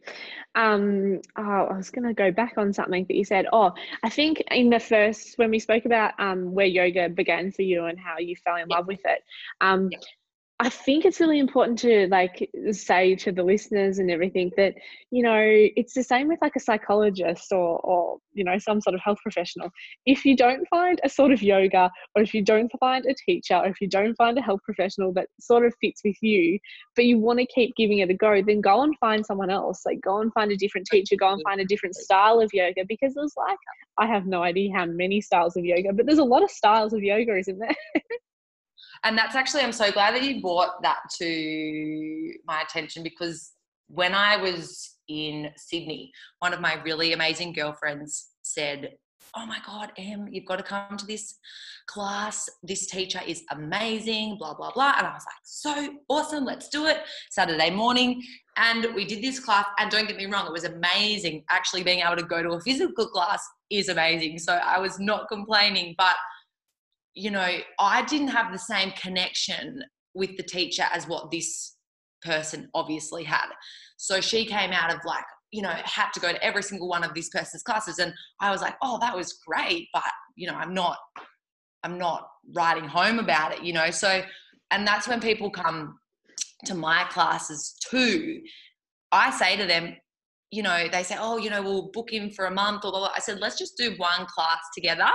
Um, 0.55 1.23
oh, 1.37 1.43
I 1.71 1.77
was 1.77 1.91
going 1.91 2.07
to 2.07 2.13
go 2.13 2.31
back 2.31 2.55
on 2.59 2.75
something 2.75 3.07
that 3.09 3.15
you 3.17 3.25
said. 3.25 3.47
Oh, 3.53 3.73
I 4.03 4.11
think 4.11 4.43
in 4.51 4.69
the 4.69 4.79
first, 4.79 5.39
when 5.39 5.51
we 5.51 5.59
spoke 5.59 5.87
about 5.87 6.13
um, 6.19 6.53
where 6.53 6.67
yoga 6.67 7.09
began 7.09 7.51
for 7.51 7.63
you 7.63 7.87
and 7.87 7.99
how 7.99 8.19
you 8.19 8.37
fell 8.37 8.57
in 8.57 8.69
love 8.69 8.87
with 8.87 9.01
it, 9.07 9.25
um, 9.63 9.89
I 10.61 10.71
think 10.71 11.05
it's 11.05 11.21
really 11.21 11.39
important 11.39 11.79
to 11.81 12.09
like 12.11 12.51
say 12.73 13.15
to 13.17 13.31
the 13.31 13.45
listeners 13.45 14.01
and 14.01 14.11
everything 14.11 14.51
that 14.57 14.75
you 15.13 15.23
know 15.23 15.39
it's 15.41 15.95
the 15.95 16.03
same 16.03 16.27
with 16.27 16.41
like 16.43 16.57
a 16.57 16.61
psychologist 16.61 17.53
or 17.53 17.79
or 17.79 18.19
you 18.33 18.43
know 18.43 18.59
some 18.59 18.81
sort 18.81 18.95
of 18.95 19.01
health 19.01 19.19
professional. 19.23 19.71
If 20.05 20.25
you 20.25 20.37
don't 20.37 20.67
find 20.69 21.01
a 21.05 21.09
sort 21.09 21.31
of 21.31 21.43
yoga 21.45 21.93
or 22.17 22.23
if 22.23 22.35
you 22.35 22.45
don't 22.45 22.73
find 22.81 23.07
a 23.07 23.15
teacher 23.15 23.55
or 23.55 23.67
if 23.67 23.81
you 23.81 23.87
don't 23.89 24.17
find 24.17 24.37
a 24.37 24.43
health 24.43 24.61
professional 24.65 25.13
that 25.13 25.29
sort 25.39 25.65
of 25.65 25.75
fits 25.81 26.01
with 26.05 26.17
you, 26.23 26.59
but 26.97 27.05
you 27.05 27.19
want 27.19 27.39
to 27.39 27.47
keep 27.47 27.77
giving 27.77 28.01
it 28.01 28.11
a 28.11 28.15
go, 28.15 28.43
then 28.43 28.61
go 28.61 28.83
and 28.83 28.99
find 28.99 29.25
someone 29.25 29.51
else. 29.51 29.83
Like 29.87 30.01
go 30.01 30.21
and 30.21 30.33
find 30.33 30.51
a 30.51 30.57
different 30.57 30.89
teacher, 30.89 31.15
go 31.15 31.33
and 31.33 31.43
find 31.45 31.61
a 31.61 31.67
different 31.67 31.95
style 31.95 32.41
of 32.41 32.51
yoga 32.53 32.85
because 32.89 33.15
there's 33.15 33.37
like 33.37 33.59
I 33.97 34.07
have 34.07 34.27
no 34.27 34.43
idea 34.43 34.75
how 34.75 34.87
many 34.87 35.21
styles 35.21 35.57
of 35.57 35.65
yoga, 35.65 35.93
but 35.93 36.07
there's 36.07 36.19
a 36.19 36.25
lot 36.25 36.43
of 36.43 36.51
styles 36.51 36.93
of 36.93 37.03
yoga, 37.05 37.37
isn't 37.37 37.61
there? 37.61 37.77
And 39.05 39.17
that's 39.17 39.35
actually, 39.35 39.63
I'm 39.63 39.73
so 39.73 39.91
glad 39.91 40.15
that 40.15 40.23
you 40.23 40.41
brought 40.41 40.83
that 40.83 40.99
to 41.19 42.33
my 42.47 42.63
attention 42.63 43.03
because 43.03 43.53
when 43.89 44.15
I 44.15 44.37
was 44.37 44.97
in 45.09 45.51
Sydney, 45.57 46.13
one 46.41 46.53
of 46.53 46.61
my 46.61 46.75
really 46.85 47.13
amazing 47.13 47.53
girlfriends 47.53 48.29
said, 48.43 48.93
Oh 49.37 49.45
my 49.45 49.59
God, 49.65 49.93
Em, 49.99 50.27
you've 50.31 50.47
got 50.47 50.57
to 50.57 50.63
come 50.63 50.97
to 50.97 51.05
this 51.05 51.35
class. 51.87 52.49
This 52.63 52.87
teacher 52.87 53.21
is 53.27 53.43
amazing, 53.51 54.37
blah, 54.39 54.55
blah, 54.55 54.73
blah. 54.73 54.95
And 54.97 55.07
I 55.07 55.13
was 55.13 55.25
like, 55.27 55.35
So 55.45 55.97
awesome, 56.09 56.45
let's 56.45 56.69
do 56.69 56.87
it. 56.87 56.99
Saturday 57.31 57.71
morning. 57.71 58.23
And 58.57 58.87
we 58.95 59.05
did 59.05 59.23
this 59.23 59.39
class. 59.39 59.67
And 59.79 59.91
don't 59.91 60.09
get 60.09 60.17
me 60.17 60.27
wrong, 60.27 60.47
it 60.47 60.53
was 60.53 60.65
amazing. 60.65 61.45
Actually, 61.51 61.83
being 61.83 62.01
able 62.01 62.17
to 62.17 62.23
go 62.23 62.43
to 62.43 62.53
a 62.53 62.61
physical 62.61 63.07
class 63.07 63.47
is 63.71 63.89
amazing. 63.89 64.39
So 64.39 64.55
I 64.55 64.79
was 64.79 64.99
not 64.99 65.29
complaining. 65.29 65.95
But 65.99 66.17
you 67.19 67.31
know, 67.31 67.59
I 67.81 68.05
didn't 68.05 68.29
have 68.29 68.53
the 68.53 68.59
same 68.59 68.93
connection 68.93 69.83
with 70.15 70.37
the 70.37 70.43
teacher 70.43 70.85
as 70.93 71.09
what 71.09 71.31
this 71.31 71.75
person 72.23 72.69
obviously 72.75 73.25
had. 73.25 73.47
So 73.97 74.21
she 74.21 74.45
came 74.45 74.71
out 74.71 74.95
of 74.95 75.01
like, 75.05 75.25
you 75.51 75.63
know, 75.63 75.73
had 75.85 76.11
to 76.15 76.21
go 76.21 76.33
to 76.33 76.43
every 76.45 76.63
single 76.63 76.89
one 76.89 77.03
of 77.03 77.15
this 77.15 77.29
person's 77.31 77.63
classes. 77.63 77.99
And 77.99 78.13
I 78.41 78.51
was 78.51 78.61
like, 78.61 78.77
oh, 78.83 78.99
that 79.01 79.17
was 79.17 79.39
great. 79.47 79.89
But, 79.93 80.05
you 80.37 80.47
know, 80.47 80.55
I'm 80.55 80.75
not, 80.75 80.99
I'm 81.83 81.99
not 81.99 82.29
writing 82.55 82.85
home 82.85 83.19
about 83.19 83.53
it, 83.53 83.63
you 83.63 83.73
know. 83.73 83.91
So, 83.91 84.23
and 84.71 84.87
that's 84.87 85.09
when 85.09 85.21
people 85.21 85.51
come 85.51 85.99
to 86.67 86.75
my 86.75 87.05
classes 87.11 87.75
too. 87.91 88.41
I 89.11 89.31
say 89.31 89.57
to 89.57 89.67
them, 89.67 89.97
you 90.51 90.63
know, 90.63 90.89
they 90.91 91.03
say, 91.03 91.17
oh, 91.19 91.37
you 91.37 91.51
know, 91.51 91.63
we'll 91.63 91.91
book 91.93 92.13
in 92.13 92.31
for 92.31 92.47
a 92.47 92.51
month 92.51 92.85
or 92.85 92.93
blah. 92.93 93.11
I 93.15 93.21
said, 93.21 93.41
let's 93.41 93.59
just 93.59 93.77
do 93.77 93.95
one 93.97 94.27
class 94.27 94.61
together. 94.75 95.11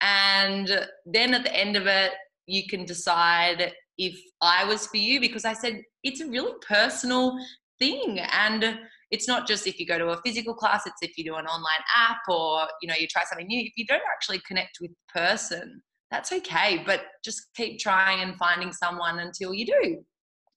And 0.00 0.86
then 1.06 1.34
at 1.34 1.44
the 1.44 1.56
end 1.56 1.76
of 1.76 1.86
it, 1.86 2.12
you 2.46 2.66
can 2.68 2.84
decide 2.84 3.72
if 3.98 4.18
I 4.42 4.64
was 4.64 4.86
for 4.86 4.98
you 4.98 5.20
because 5.20 5.44
I 5.44 5.54
said 5.54 5.80
it's 6.02 6.20
a 6.20 6.28
really 6.28 6.52
personal 6.66 7.36
thing. 7.78 8.20
And 8.32 8.78
it's 9.10 9.26
not 9.26 9.46
just 9.46 9.66
if 9.66 9.78
you 9.80 9.86
go 9.86 9.98
to 9.98 10.08
a 10.08 10.20
physical 10.24 10.54
class, 10.54 10.86
it's 10.86 11.00
if 11.00 11.16
you 11.16 11.24
do 11.24 11.36
an 11.36 11.46
online 11.46 11.84
app 11.96 12.20
or, 12.28 12.66
you 12.82 12.88
know, 12.88 12.94
you 12.98 13.06
try 13.06 13.22
something 13.24 13.46
new. 13.46 13.60
If 13.60 13.72
you 13.76 13.86
don't 13.86 14.02
actually 14.12 14.40
connect 14.46 14.78
with 14.80 14.90
the 14.90 15.20
person, 15.20 15.82
that's 16.10 16.32
okay. 16.32 16.82
But 16.84 17.02
just 17.24 17.42
keep 17.56 17.78
trying 17.78 18.20
and 18.20 18.36
finding 18.36 18.72
someone 18.72 19.20
until 19.20 19.54
you 19.54 19.66
do. 19.66 20.04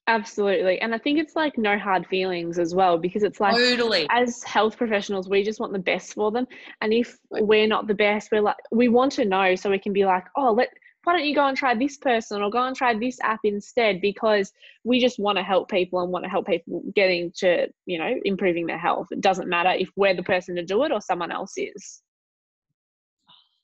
Absolutely. 0.09 0.81
And 0.81 0.95
I 0.95 0.97
think 0.97 1.19
it's 1.19 1.35
like 1.35 1.55
no 1.55 1.77
hard 1.77 2.07
feelings 2.07 2.57
as 2.57 2.73
well 2.73 2.97
because 2.97 3.21
it's 3.21 3.39
like 3.39 3.55
totally. 3.55 4.07
as 4.09 4.43
health 4.43 4.75
professionals, 4.75 5.29
we 5.29 5.43
just 5.43 5.59
want 5.59 5.71
the 5.71 5.77
best 5.77 6.15
for 6.15 6.31
them. 6.31 6.47
And 6.81 6.91
if 6.91 7.15
we're 7.29 7.67
not 7.67 7.85
the 7.85 7.93
best, 7.93 8.29
we're 8.31 8.41
like 8.41 8.55
we 8.71 8.87
want 8.87 9.11
to 9.13 9.25
know 9.25 9.53
so 9.53 9.69
we 9.69 9.77
can 9.77 9.93
be 9.93 10.05
like, 10.05 10.25
oh, 10.35 10.51
let 10.51 10.69
why 11.03 11.13
don't 11.13 11.27
you 11.27 11.35
go 11.35 11.45
and 11.45 11.55
try 11.55 11.75
this 11.75 11.97
person 11.97 12.41
or 12.41 12.49
go 12.49 12.63
and 12.63 12.75
try 12.75 12.97
this 12.97 13.19
app 13.21 13.41
instead 13.43 14.01
because 14.01 14.51
we 14.83 14.99
just 14.99 15.19
want 15.19 15.37
to 15.37 15.43
help 15.43 15.69
people 15.69 16.01
and 16.01 16.11
want 16.11 16.25
to 16.25 16.29
help 16.29 16.47
people 16.47 16.81
getting 16.95 17.31
to, 17.37 17.67
you 17.85 17.99
know, 17.99 18.15
improving 18.25 18.65
their 18.65 18.79
health. 18.79 19.09
It 19.11 19.21
doesn't 19.21 19.47
matter 19.47 19.71
if 19.77 19.89
we're 19.95 20.15
the 20.15 20.23
person 20.23 20.55
to 20.55 20.65
do 20.65 20.83
it 20.85 20.91
or 20.91 21.01
someone 21.01 21.31
else 21.31 21.53
is. 21.55 22.01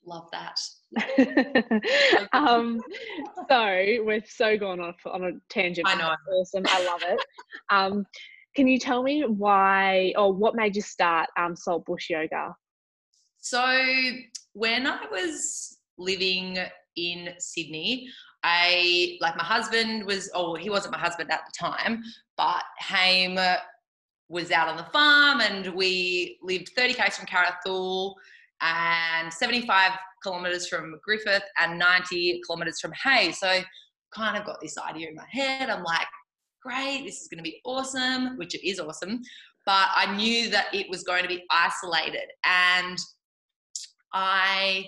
Love 0.06 0.28
that. 0.30 0.60
um, 2.32 2.80
so 3.50 3.84
we're 4.04 4.22
so 4.24 4.56
gone 4.56 4.80
off 4.80 4.96
on 5.04 5.24
a 5.24 5.30
tangent. 5.50 5.88
I 5.88 5.96
know. 5.96 6.14
Awesome. 6.32 6.62
I 6.66 6.84
love 6.84 7.02
it. 7.02 7.20
Um, 7.70 8.06
can 8.54 8.68
you 8.68 8.78
tell 8.78 9.02
me 9.02 9.22
why 9.22 10.14
or 10.16 10.32
what 10.32 10.54
made 10.54 10.76
you 10.76 10.82
start 10.82 11.28
um, 11.36 11.56
Saltbush 11.56 12.08
Yoga? 12.08 12.54
So 13.38 13.66
when 14.52 14.86
I 14.86 15.06
was 15.10 15.78
living 15.98 16.58
in 16.96 17.30
Sydney, 17.38 18.08
I 18.44 19.18
like 19.20 19.36
my 19.36 19.44
husband 19.44 20.06
was 20.06 20.30
oh 20.34 20.54
he 20.54 20.70
wasn't 20.70 20.92
my 20.92 21.00
husband 21.00 21.32
at 21.32 21.40
the 21.46 21.52
time, 21.58 22.02
but 22.36 22.62
Haim 22.78 23.38
was 24.28 24.50
out 24.52 24.68
on 24.68 24.76
the 24.76 24.84
farm 24.84 25.40
and 25.40 25.74
we 25.74 26.38
lived 26.42 26.70
30 26.76 26.94
k's 26.94 27.16
from 27.16 27.26
Carrathool 27.26 28.14
and 28.60 29.32
75 29.32 29.92
kilometers 30.22 30.68
from 30.68 30.98
Griffith 31.04 31.42
and 31.58 31.78
90 31.78 32.40
kilometers 32.46 32.80
from 32.80 32.92
Hay. 33.04 33.32
So 33.32 33.60
kind 34.14 34.36
of 34.36 34.44
got 34.44 34.60
this 34.60 34.78
idea 34.78 35.08
in 35.08 35.14
my 35.14 35.26
head. 35.28 35.68
I'm 35.68 35.82
like, 35.82 36.06
great, 36.62 37.04
this 37.04 37.20
is 37.22 37.28
going 37.28 37.38
to 37.38 37.48
be 37.48 37.60
awesome, 37.64 38.36
which 38.38 38.54
it 38.54 38.66
is 38.66 38.80
awesome. 38.80 39.20
But 39.64 39.88
I 39.94 40.14
knew 40.16 40.48
that 40.50 40.66
it 40.72 40.88
was 40.88 41.02
going 41.02 41.22
to 41.22 41.28
be 41.28 41.44
isolated. 41.50 42.28
And 42.44 42.98
I 44.12 44.86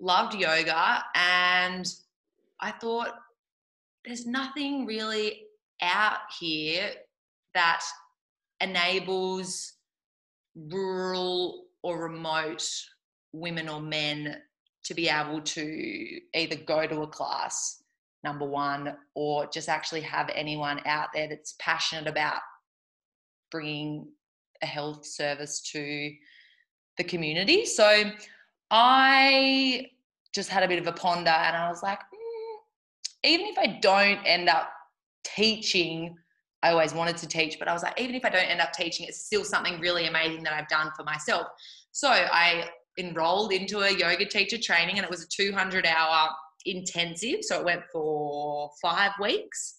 loved 0.00 0.34
yoga. 0.34 1.04
And 1.14 1.86
I 2.60 2.72
thought, 2.72 3.12
there's 4.04 4.26
nothing 4.26 4.86
really 4.86 5.42
out 5.82 6.20
here 6.38 6.90
that 7.54 7.82
enables 8.60 9.74
rural 10.54 11.66
or 11.82 12.02
remote 12.02 12.66
women 13.32 13.68
or 13.68 13.80
men 13.80 14.36
to 14.84 14.94
be 14.94 15.08
able 15.08 15.40
to 15.40 16.20
either 16.34 16.56
go 16.56 16.86
to 16.86 17.02
a 17.02 17.06
class 17.06 17.82
number 18.24 18.46
one 18.46 18.94
or 19.14 19.46
just 19.46 19.68
actually 19.68 20.00
have 20.00 20.30
anyone 20.34 20.80
out 20.86 21.08
there 21.14 21.28
that's 21.28 21.54
passionate 21.58 22.06
about 22.06 22.40
bringing 23.50 24.06
a 24.62 24.66
health 24.66 25.06
service 25.06 25.60
to 25.60 26.12
the 26.98 27.04
community. 27.04 27.64
So 27.64 28.10
i 28.70 29.86
just 30.32 30.48
had 30.48 30.62
a 30.62 30.68
bit 30.68 30.78
of 30.78 30.86
a 30.86 30.92
ponder 30.92 31.30
and 31.30 31.56
i 31.56 31.68
was 31.68 31.82
like 31.82 31.98
mm, 31.98 32.56
even 33.24 33.46
if 33.46 33.58
i 33.58 33.78
don't 33.82 34.20
end 34.24 34.48
up 34.48 34.70
teaching 35.24 36.16
i 36.62 36.70
always 36.70 36.92
wanted 36.92 37.16
to 37.16 37.26
teach 37.26 37.58
but 37.58 37.68
i 37.68 37.72
was 37.72 37.82
like 37.82 37.98
even 38.00 38.14
if 38.14 38.24
i 38.24 38.28
don't 38.28 38.48
end 38.48 38.60
up 38.60 38.72
teaching 38.72 39.06
it's 39.06 39.24
still 39.24 39.44
something 39.44 39.80
really 39.80 40.06
amazing 40.06 40.42
that 40.42 40.52
i've 40.52 40.68
done 40.68 40.90
for 40.96 41.04
myself 41.04 41.46
so 41.92 42.08
i 42.08 42.68
enrolled 42.98 43.52
into 43.52 43.80
a 43.80 43.90
yoga 43.90 44.26
teacher 44.26 44.58
training 44.58 44.96
and 44.96 45.04
it 45.04 45.10
was 45.10 45.24
a 45.24 45.28
200 45.28 45.86
hour 45.86 46.28
intensive. 46.66 47.38
So 47.42 47.60
it 47.60 47.64
went 47.64 47.82
for 47.92 48.70
five 48.80 49.12
weeks 49.20 49.78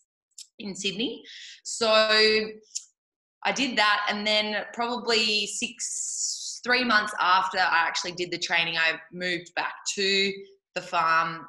in 0.60 0.76
Sydney. 0.76 1.24
So 1.64 1.90
I 1.90 3.52
did 3.54 3.78
that. 3.78 4.08
And 4.10 4.26
then 4.26 4.66
probably 4.74 5.48
six, 5.48 6.62
three 6.64 6.84
months 6.84 7.14
after 7.20 7.58
I 7.58 7.86
actually 7.88 8.14
did 8.14 8.32
the 8.32 8.38
training, 8.38 8.78
I 8.78 8.94
moved 9.12 9.54
back 9.56 9.74
to 9.96 10.34
the 10.76 10.82
farm. 10.82 11.46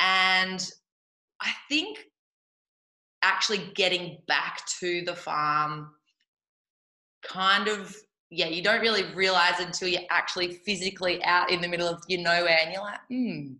And 0.00 0.64
I 1.40 1.50
think 1.68 1.98
actually 3.22 3.70
getting 3.74 4.18
back 4.26 4.62
to 4.80 5.02
the 5.04 5.14
farm 5.14 5.90
kind 7.22 7.68
of 7.68 7.94
yeah, 8.30 8.46
you 8.46 8.62
don't 8.62 8.80
really 8.80 9.12
realize 9.14 9.58
until 9.58 9.88
you're 9.88 10.02
actually 10.10 10.54
physically 10.64 11.22
out 11.24 11.50
in 11.50 11.60
the 11.60 11.66
middle 11.66 11.88
of 11.88 12.00
your 12.06 12.20
nowhere 12.20 12.58
and 12.62 12.72
you're 12.72 12.82
like, 12.82 13.00
hmm, 13.08 13.54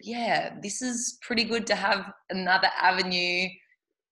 yeah, 0.00 0.54
this 0.62 0.80
is 0.80 1.18
pretty 1.22 1.42
good 1.42 1.66
to 1.66 1.74
have 1.74 2.12
another 2.30 2.68
avenue 2.80 3.48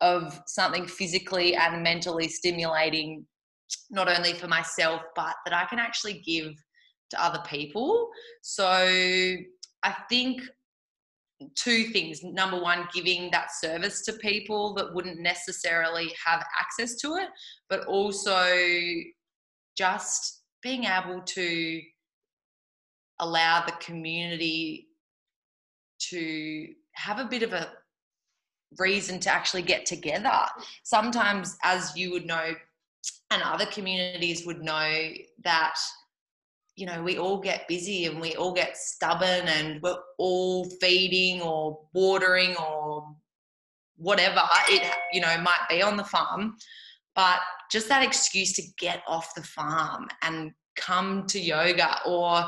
of 0.00 0.40
something 0.46 0.86
physically 0.86 1.54
and 1.54 1.82
mentally 1.82 2.26
stimulating, 2.26 3.24
not 3.90 4.08
only 4.08 4.32
for 4.34 4.48
myself, 4.48 5.00
but 5.14 5.36
that 5.44 5.54
I 5.54 5.64
can 5.66 5.78
actually 5.78 6.20
give 6.26 6.52
to 7.10 7.24
other 7.24 7.40
people. 7.46 8.10
So 8.42 8.66
I 8.66 9.94
think 10.08 10.42
two 11.54 11.84
things. 11.84 12.22
Number 12.22 12.60
one, 12.60 12.88
giving 12.92 13.30
that 13.30 13.52
service 13.52 14.02
to 14.02 14.12
people 14.14 14.74
that 14.74 14.94
wouldn't 14.94 15.20
necessarily 15.20 16.12
have 16.24 16.44
access 16.58 16.94
to 16.96 17.14
it, 17.16 17.28
but 17.68 17.84
also 17.86 18.56
just 19.76 20.42
being 20.62 20.84
able 20.84 21.20
to 21.22 21.80
allow 23.20 23.64
the 23.64 23.72
community 23.72 24.88
to 25.98 26.68
have 26.92 27.18
a 27.18 27.24
bit 27.24 27.42
of 27.42 27.52
a 27.52 27.72
reason 28.78 29.20
to 29.20 29.30
actually 29.30 29.62
get 29.62 29.86
together. 29.86 30.40
Sometimes, 30.82 31.56
as 31.62 31.96
you 31.96 32.10
would 32.10 32.26
know, 32.26 32.54
and 33.30 33.42
other 33.42 33.66
communities 33.66 34.46
would 34.46 34.62
know, 34.62 35.12
that 35.42 35.76
you 36.76 36.86
know 36.86 37.02
we 37.02 37.18
all 37.18 37.38
get 37.38 37.68
busy 37.68 38.06
and 38.06 38.20
we 38.20 38.34
all 38.34 38.52
get 38.52 38.76
stubborn 38.76 39.46
and 39.46 39.80
we're 39.82 39.96
all 40.18 40.68
feeding 40.80 41.40
or 41.40 41.80
watering 41.92 42.56
or 42.56 43.14
whatever 43.96 44.40
it 44.68 44.92
you 45.12 45.20
know 45.20 45.36
might 45.38 45.66
be 45.68 45.82
on 45.82 45.96
the 45.96 46.04
farm. 46.04 46.56
But 47.14 47.38
just 47.70 47.88
that 47.88 48.02
excuse 48.02 48.52
to 48.54 48.62
get 48.78 49.02
off 49.06 49.34
the 49.36 49.42
farm 49.42 50.08
and 50.22 50.52
come 50.76 51.26
to 51.28 51.38
yoga 51.38 52.00
or 52.04 52.44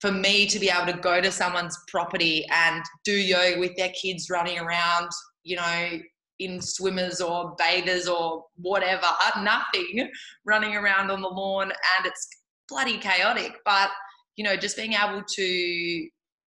for 0.00 0.10
me 0.10 0.46
to 0.46 0.58
be 0.58 0.68
able 0.68 0.92
to 0.92 0.98
go 0.98 1.20
to 1.20 1.30
someone's 1.30 1.78
property 1.86 2.44
and 2.50 2.82
do 3.04 3.12
yoga 3.12 3.60
with 3.60 3.76
their 3.76 3.90
kids 3.90 4.28
running 4.28 4.58
around 4.58 5.08
you 5.44 5.56
know 5.56 5.98
in 6.40 6.60
swimmers 6.60 7.20
or 7.20 7.54
bathers 7.56 8.08
or 8.08 8.44
whatever 8.56 9.06
nothing 9.42 10.10
running 10.44 10.74
around 10.74 11.10
on 11.10 11.20
the 11.20 11.28
lawn 11.28 11.70
and 11.70 12.06
it's 12.06 12.28
bloody 12.70 12.96
chaotic 12.98 13.58
but 13.64 13.90
you 14.36 14.44
know 14.44 14.56
just 14.56 14.76
being 14.76 14.94
able 14.94 15.22
to 15.28 16.08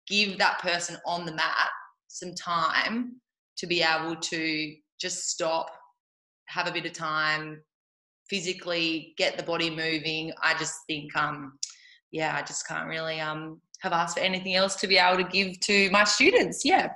give 0.07 0.37
that 0.37 0.59
person 0.59 0.97
on 1.05 1.25
the 1.25 1.31
mat 1.31 1.69
some 2.07 2.35
time 2.35 3.15
to 3.57 3.67
be 3.67 3.81
able 3.81 4.15
to 4.15 4.75
just 4.99 5.29
stop, 5.29 5.71
have 6.47 6.67
a 6.67 6.71
bit 6.71 6.85
of 6.85 6.93
time, 6.93 7.61
physically 8.29 9.13
get 9.17 9.37
the 9.37 9.43
body 9.43 9.69
moving. 9.69 10.31
I 10.43 10.53
just 10.57 10.75
think, 10.87 11.15
um, 11.15 11.53
yeah, 12.11 12.35
I 12.35 12.41
just 12.41 12.67
can't 12.67 12.87
really 12.87 13.19
um, 13.19 13.61
have 13.81 13.93
asked 13.93 14.17
for 14.17 14.23
anything 14.23 14.55
else 14.55 14.75
to 14.77 14.87
be 14.87 14.97
able 14.97 15.23
to 15.23 15.29
give 15.29 15.59
to 15.61 15.89
my 15.91 16.03
students. 16.03 16.63
Yeah. 16.65 16.89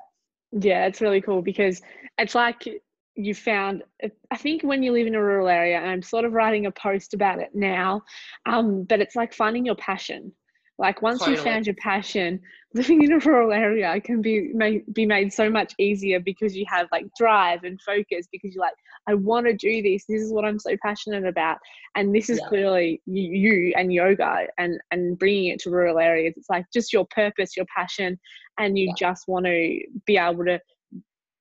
Yeah, 0.51 0.85
it's 0.85 1.01
really 1.01 1.21
cool 1.21 1.41
because 1.41 1.81
it's 2.17 2.35
like 2.35 2.67
you 3.15 3.33
found 3.33 3.83
i 4.31 4.37
think 4.37 4.61
when 4.61 4.83
you 4.83 4.91
live 4.91 5.07
in 5.07 5.15
a 5.15 5.21
rural 5.21 5.47
area 5.47 5.77
and 5.77 5.89
i'm 5.89 6.01
sort 6.01 6.25
of 6.25 6.33
writing 6.33 6.65
a 6.65 6.71
post 6.71 7.13
about 7.13 7.39
it 7.39 7.49
now 7.53 8.01
um, 8.45 8.83
but 8.83 8.99
it's 8.99 9.15
like 9.15 9.33
finding 9.33 9.65
your 9.65 9.75
passion 9.75 10.31
like 10.77 11.01
once 11.01 11.19
totally. 11.19 11.37
you 11.37 11.43
found 11.43 11.65
your 11.67 11.75
passion, 11.75 12.41
living 12.73 13.01
in 13.01 13.13
a 13.13 13.19
rural 13.19 13.53
area 13.53 13.99
can 14.01 14.21
be 14.21 14.51
made, 14.53 14.83
be 14.93 15.05
made 15.05 15.31
so 15.31 15.49
much 15.49 15.73
easier 15.79 16.19
because 16.19 16.55
you 16.55 16.65
have 16.67 16.87
like 16.91 17.05
drive 17.17 17.63
and 17.63 17.79
focus 17.81 18.27
because 18.29 18.53
you're 18.53 18.63
like, 18.63 18.75
I 19.07 19.13
want 19.13 19.45
to 19.45 19.53
do 19.53 19.81
this. 19.81 20.03
This 20.05 20.21
is 20.21 20.33
what 20.33 20.43
I'm 20.43 20.59
so 20.59 20.75
passionate 20.83 21.25
about, 21.25 21.59
and 21.95 22.13
this 22.13 22.29
is 22.29 22.39
yeah. 22.41 22.47
clearly 22.47 23.01
you, 23.05 23.21
you 23.21 23.73
and 23.77 23.93
yoga 23.93 24.47
and 24.57 24.79
and 24.91 25.17
bringing 25.17 25.47
it 25.47 25.59
to 25.61 25.69
rural 25.69 25.99
areas. 25.99 26.33
It's 26.35 26.49
like 26.49 26.65
just 26.73 26.91
your 26.91 27.05
purpose, 27.05 27.55
your 27.55 27.67
passion, 27.73 28.19
and 28.57 28.77
you 28.77 28.87
yeah. 28.87 28.93
just 28.97 29.29
want 29.29 29.45
to 29.45 29.79
be 30.05 30.17
able 30.17 30.43
to 30.45 30.59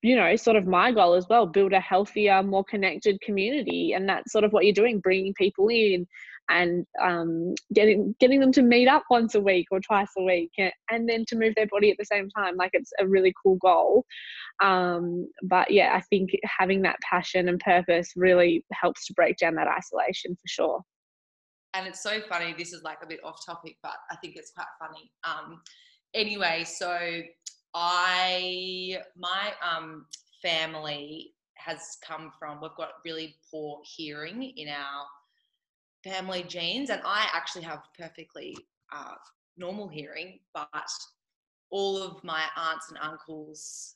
you 0.05 0.15
know, 0.15 0.35
sort 0.35 0.55
of 0.55 0.67
my 0.67 0.91
goal 0.91 1.15
as 1.15 1.25
well, 1.27 1.47
build 1.47 1.73
a 1.73 1.79
healthier, 1.79 2.43
more 2.43 2.63
connected 2.63 3.19
community. 3.21 3.93
And 3.93 4.07
that's 4.07 4.31
sort 4.31 4.43
of 4.43 4.53
what 4.53 4.63
you're 4.63 4.73
doing, 4.73 4.99
bringing 4.99 5.33
people 5.33 5.67
in, 5.69 6.05
and 6.47 6.85
um, 7.01 7.55
getting 7.73 8.13
getting 8.19 8.39
them 8.39 8.51
to 8.51 8.61
meet 8.61 8.87
up 8.87 9.01
once 9.09 9.33
a 9.33 9.41
week 9.41 9.65
or 9.71 9.79
twice 9.79 10.09
a 10.15 10.21
week 10.21 10.51
and 10.91 11.09
then 11.09 11.25
to 11.27 11.35
move 11.35 11.55
their 11.55 11.65
body 11.65 11.89
at 11.89 11.97
the 11.97 12.05
same 12.05 12.29
time. 12.29 12.55
Like 12.55 12.69
it's 12.73 12.91
a 12.99 13.07
really 13.07 13.33
cool 13.43 13.55
goal. 13.55 14.05
Um, 14.61 15.27
but 15.43 15.69
yeah 15.69 15.91
i 15.95 16.01
think 16.09 16.29
having 16.45 16.81
that 16.83 16.95
passion 17.01 17.49
and 17.49 17.59
purpose 17.59 18.11
really 18.15 18.63
helps 18.71 19.05
to 19.07 19.13
break 19.13 19.35
down 19.35 19.55
that 19.55 19.67
isolation 19.67 20.35
for 20.35 20.47
sure. 20.47 20.81
And 21.73 21.87
it's 21.87 22.01
so 22.03 22.21
funny 22.29 22.53
this 22.57 22.71
is 22.71 22.83
like 22.83 22.99
a 23.03 23.07
bit 23.07 23.19
off 23.23 23.43
topic 23.45 23.75
but 23.81 23.95
i 24.11 24.15
think 24.17 24.35
it's 24.37 24.51
quite 24.51 24.67
funny. 24.79 25.11
Um, 25.23 25.61
anyway 26.13 26.63
so 26.63 27.21
i 27.75 28.97
my 29.15 29.53
um, 29.61 30.05
family 30.41 31.33
has 31.55 31.97
come 32.05 32.31
from 32.39 32.61
we've 32.61 32.71
got 32.77 32.93
really 33.03 33.35
poor 33.51 33.81
hearing 33.83 34.43
in 34.55 34.69
our 34.69 35.05
family 36.05 36.43
genes, 36.43 36.89
and 36.91 37.01
I 37.03 37.27
actually 37.33 37.63
have 37.63 37.81
perfectly 37.97 38.55
uh, 38.93 39.15
normal 39.57 39.87
hearing, 39.89 40.39
but 40.53 40.89
all 41.71 41.97
of 41.97 42.23
my 42.23 42.43
aunts 42.55 42.89
and 42.89 42.99
uncles 43.01 43.95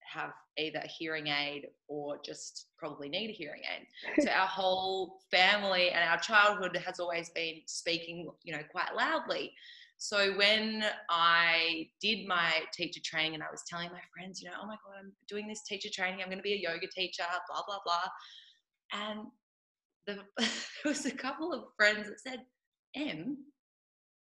have 0.00 0.32
either 0.56 0.80
a 0.82 0.88
hearing 0.88 1.26
aid 1.26 1.66
or 1.88 2.18
just 2.24 2.66
probably 2.78 3.08
need 3.08 3.30
a 3.30 3.32
hearing 3.32 3.62
aid. 3.76 4.24
So 4.24 4.30
our 4.36 4.46
whole 4.46 5.20
family 5.30 5.90
and 5.90 6.08
our 6.08 6.18
childhood 6.18 6.76
has 6.84 6.98
always 6.98 7.30
been 7.30 7.60
speaking, 7.66 8.28
you 8.42 8.52
know, 8.52 8.62
quite 8.70 8.94
loudly. 8.96 9.52
So 10.02 10.32
when 10.32 10.82
I 11.10 11.90
did 12.00 12.26
my 12.26 12.50
teacher 12.72 13.00
training 13.04 13.34
and 13.34 13.42
I 13.42 13.50
was 13.50 13.64
telling 13.68 13.90
my 13.92 14.00
friends, 14.16 14.40
you 14.40 14.48
know, 14.48 14.56
oh 14.58 14.66
my 14.66 14.76
God, 14.82 14.94
I'm 14.98 15.12
doing 15.28 15.46
this 15.46 15.62
teacher 15.68 15.90
training, 15.92 16.20
I'm 16.22 16.28
going 16.28 16.38
to 16.38 16.42
be 16.42 16.54
a 16.54 16.56
yoga 16.56 16.86
teacher, 16.86 17.22
blah, 17.46 17.60
blah, 17.66 17.80
blah. 17.84 18.08
And 18.94 19.26
the, 20.06 20.24
there 20.38 20.48
was 20.86 21.04
a 21.04 21.10
couple 21.10 21.52
of 21.52 21.64
friends 21.76 22.08
that 22.08 22.18
said, 22.18 22.40
"Em, 22.96 23.36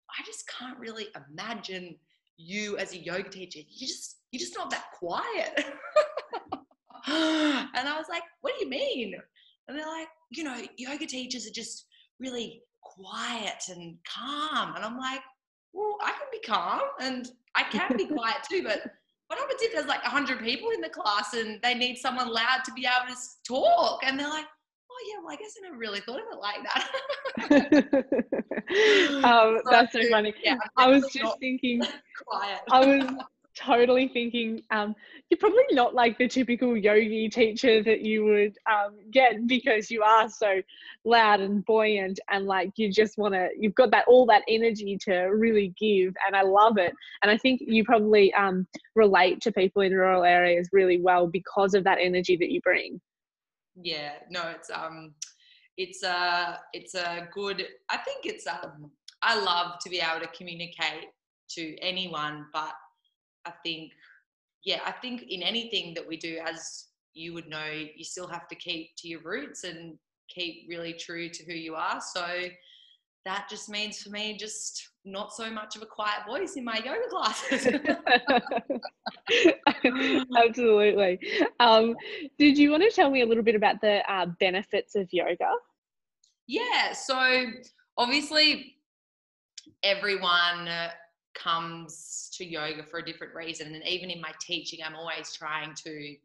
I 0.10 0.24
just 0.26 0.48
can't 0.48 0.80
really 0.80 1.08
imagine 1.30 1.98
you 2.38 2.78
as 2.78 2.94
a 2.94 2.98
yoga 2.98 3.30
teacher. 3.30 3.60
You 3.60 3.86
just 3.86 4.20
you're 4.32 4.40
just 4.40 4.58
not 4.58 4.70
that 4.70 4.86
quiet." 4.98 5.54
and 7.08 7.90
I 7.90 7.98
was 7.98 8.08
like, 8.10 8.24
"What 8.40 8.54
do 8.58 8.64
you 8.64 8.70
mean?" 8.70 9.14
And 9.68 9.78
they're 9.78 9.86
like, 9.86 10.08
"You 10.30 10.46
know, 10.46 10.58
yoga 10.78 11.06
teachers 11.06 11.46
are 11.46 11.54
just 11.54 11.86
really 12.18 12.62
quiet 12.82 13.62
and 13.68 13.98
calm." 14.08 14.74
And 14.78 14.86
I'm 14.86 14.98
like, 14.98 15.20
"Well, 15.76 15.98
I 16.02 16.12
can 16.12 16.28
be 16.32 16.40
calm 16.40 16.82
and 17.00 17.30
I 17.54 17.64
can 17.64 17.96
be 17.98 18.06
quiet 18.18 18.38
too, 18.50 18.64
but." 18.64 18.82
What 19.28 19.40
happens 19.40 19.60
if 19.64 19.74
there's 19.74 19.88
like 19.88 20.04
100 20.04 20.44
people 20.44 20.70
in 20.70 20.82
the 20.82 20.90
class 20.90 21.34
and 21.34 21.60
they 21.64 21.74
need 21.74 21.98
someone 21.98 22.32
loud 22.32 22.64
to 22.64 22.72
be 22.74 22.86
able 22.86 23.12
to 23.12 23.20
talk? 23.44 24.02
And 24.04 24.20
they're 24.20 24.30
like, 24.30 24.46
oh 24.92 25.06
yeah, 25.08 25.20
well, 25.24 25.34
I 25.34 25.36
guess 25.36 25.56
I 25.58 25.62
never 25.68 25.78
really 25.78 26.00
thought 26.02 26.20
of 26.20 26.28
it 26.32 26.40
like 26.40 26.62
that. 26.64 26.84
um, 29.24 29.60
so, 29.66 29.72
that's 29.72 29.94
so 29.94 30.02
funny. 30.10 30.34
Yeah, 30.44 30.58
I 30.78 30.88
was 30.88 31.04
just 31.12 31.40
thinking, 31.40 31.82
quiet. 32.26 32.60
I 32.72 32.86
was 32.86 33.06
totally 33.56 34.08
thinking, 34.08 34.62
um, 34.72 34.96
you're 35.30 35.38
probably 35.38 35.64
not 35.72 35.96
like 35.96 36.18
the 36.18 36.28
typical 36.28 36.76
yogi 36.76 37.30
teacher 37.30 37.82
that 37.84 38.02
you 38.02 38.26
would 38.26 38.58
um, 38.70 38.96
get 39.12 39.48
because 39.48 39.90
you 39.90 40.04
are 40.04 40.30
so 40.30 40.62
loud 41.04 41.40
and 41.40 41.66
buoyant 41.66 42.20
and 42.30 42.46
like 42.46 42.72
you 42.76 42.92
just 42.92 43.18
want 43.18 43.34
to, 43.34 43.50
you've 43.58 43.76
got 43.76 43.92
that 43.92 44.06
all 44.08 44.26
that 44.26 44.44
energy 44.48 44.98
to 45.02 45.16
really 45.16 45.74
give, 45.80 46.14
and 46.28 46.36
I 46.36 46.42
love 46.44 46.78
it. 46.78 46.94
And 47.22 47.32
I 47.32 47.38
think 47.38 47.62
you 47.66 47.84
probably 47.84 48.34
um, 48.34 48.68
relate 48.96 49.42
to 49.42 49.52
people 49.52 49.82
in 49.82 49.94
rural 49.94 50.24
areas 50.24 50.70
really 50.72 51.02
well 51.02 51.28
because 51.28 51.74
of 51.74 51.84
that 51.86 51.98
energy 52.00 52.36
that 52.38 52.52
you 52.52 52.62
bring 52.62 53.00
yeah 53.82 54.14
no 54.30 54.50
it's 54.50 54.70
um 54.70 55.14
it's 55.78 56.04
a 56.04 56.60
it's 56.74 56.96
a 56.96 57.28
good 57.34 57.68
i 57.90 57.98
think 57.98 58.26
it's 58.26 58.48
um 58.48 58.90
i 59.22 59.38
love 59.38 59.78
to 59.80 59.90
be 59.90 60.00
able 60.00 60.22
to 60.22 60.32
communicate 60.36 61.10
to 61.50 61.78
anyone 61.80 62.46
but 62.54 62.74
i 63.46 63.52
think 63.64 63.92
yeah 64.64 64.80
i 64.86 64.92
think 64.92 65.24
in 65.30 65.42
anything 65.42 65.94
that 65.94 66.08
we 66.08 66.18
do 66.18 66.40
as 66.46 66.88
you 67.14 67.34
would 67.34 67.48
know 67.48 67.66
you 67.96 68.04
still 68.04 68.28
have 68.28 68.48
to 68.48 68.56
keep 68.56 68.90
to 68.98 69.08
your 69.08 69.22
roots 69.24 69.64
and 69.64 69.98
keep 70.30 70.66
really 70.68 70.94
true 70.94 71.30
to 71.30 71.44
who 71.46 71.54
you 71.54 71.76
are 71.76 72.02
so 72.02 72.26
that 73.26 73.48
just 73.50 73.70
means 73.70 74.02
for 74.02 74.12
me 74.12 74.38
just 74.38 74.90
not 75.04 75.34
so 75.34 75.50
much 75.50 75.76
of 75.76 75.82
a 75.82 75.86
quiet 75.86 76.26
voice 76.28 76.56
in 76.56 76.64
my 76.64 76.80
yoga 76.86 77.10
classes. 77.10 77.68
Absolutely. 80.48 81.20
Um, 81.60 81.96
did 82.38 82.58
you 82.58 82.70
want 82.70 82.84
to 82.84 82.92
tell 82.92 83.10
me 83.10 83.22
a 83.22 83.26
little 83.26 83.44
bit 83.44 83.56
about 83.56 83.82
the 83.82 84.02
uh, 84.12 84.28
benefits 84.40 84.96
of 84.96 85.08
yoga? 85.12 85.50
Yeah. 86.48 86.94
So 86.94 87.46
obviously, 87.98 88.76
everyone 89.84 90.70
comes 91.36 92.30
to 92.34 92.46
yoga 92.46 92.84
for 92.84 93.00
a 93.00 93.06
different 93.06 93.36
reason, 93.36 93.74
and 93.74 93.88
even 93.88 94.10
in 94.10 94.22
my 94.22 94.32
teaching, 94.42 94.80
I'm 94.86 94.96
always 94.96 95.34
trying 95.34 95.74
to, 95.86 96.16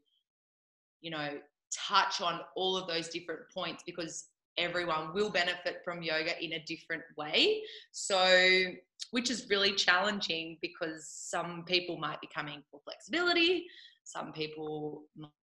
you 1.01 1.11
know, 1.11 1.39
touch 1.73 2.21
on 2.21 2.41
all 2.57 2.77
of 2.77 2.89
those 2.89 3.09
different 3.09 3.41
points 3.55 3.83
because 3.85 4.29
everyone 4.59 5.15
will 5.15 5.31
benefit 5.31 5.81
from 5.85 6.03
yoga 6.03 6.43
in 6.43 6.53
a 6.55 6.65
different 6.65 7.03
way. 7.17 7.63
So, 7.93 8.65
which 9.11 9.31
is 9.31 9.47
really 9.49 9.73
challenging 9.73 10.59
because 10.61 11.09
some 11.09 11.65
people 11.67 11.97
might 11.97 12.21
be 12.21 12.29
coming 12.35 12.63
for 12.71 12.81
flexibility, 12.85 13.67
some 14.05 14.33
people 14.33 15.05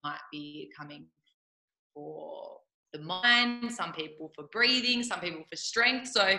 might 0.05 0.21
be 0.31 0.71
coming 0.77 1.07
for 1.95 2.59
the 2.93 3.01
mind, 3.01 3.73
some 3.73 3.93
people 3.93 4.31
for 4.35 4.45
breathing, 4.53 5.03
some 5.03 5.21
people 5.21 5.43
for 5.49 5.57
strength. 5.57 6.11
So, 6.13 6.39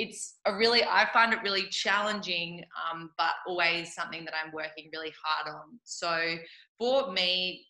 it's 0.00 0.36
a 0.46 0.56
really, 0.56 0.82
I 0.82 1.08
find 1.12 1.32
it 1.34 1.40
really 1.42 1.66
challenging, 1.68 2.64
um, 2.90 3.10
but 3.18 3.32
always 3.46 3.94
something 3.94 4.24
that 4.24 4.34
I'm 4.34 4.50
working 4.52 4.88
really 4.94 5.12
hard 5.22 5.54
on. 5.54 5.78
So, 5.84 6.36
for 6.78 7.12
me, 7.12 7.66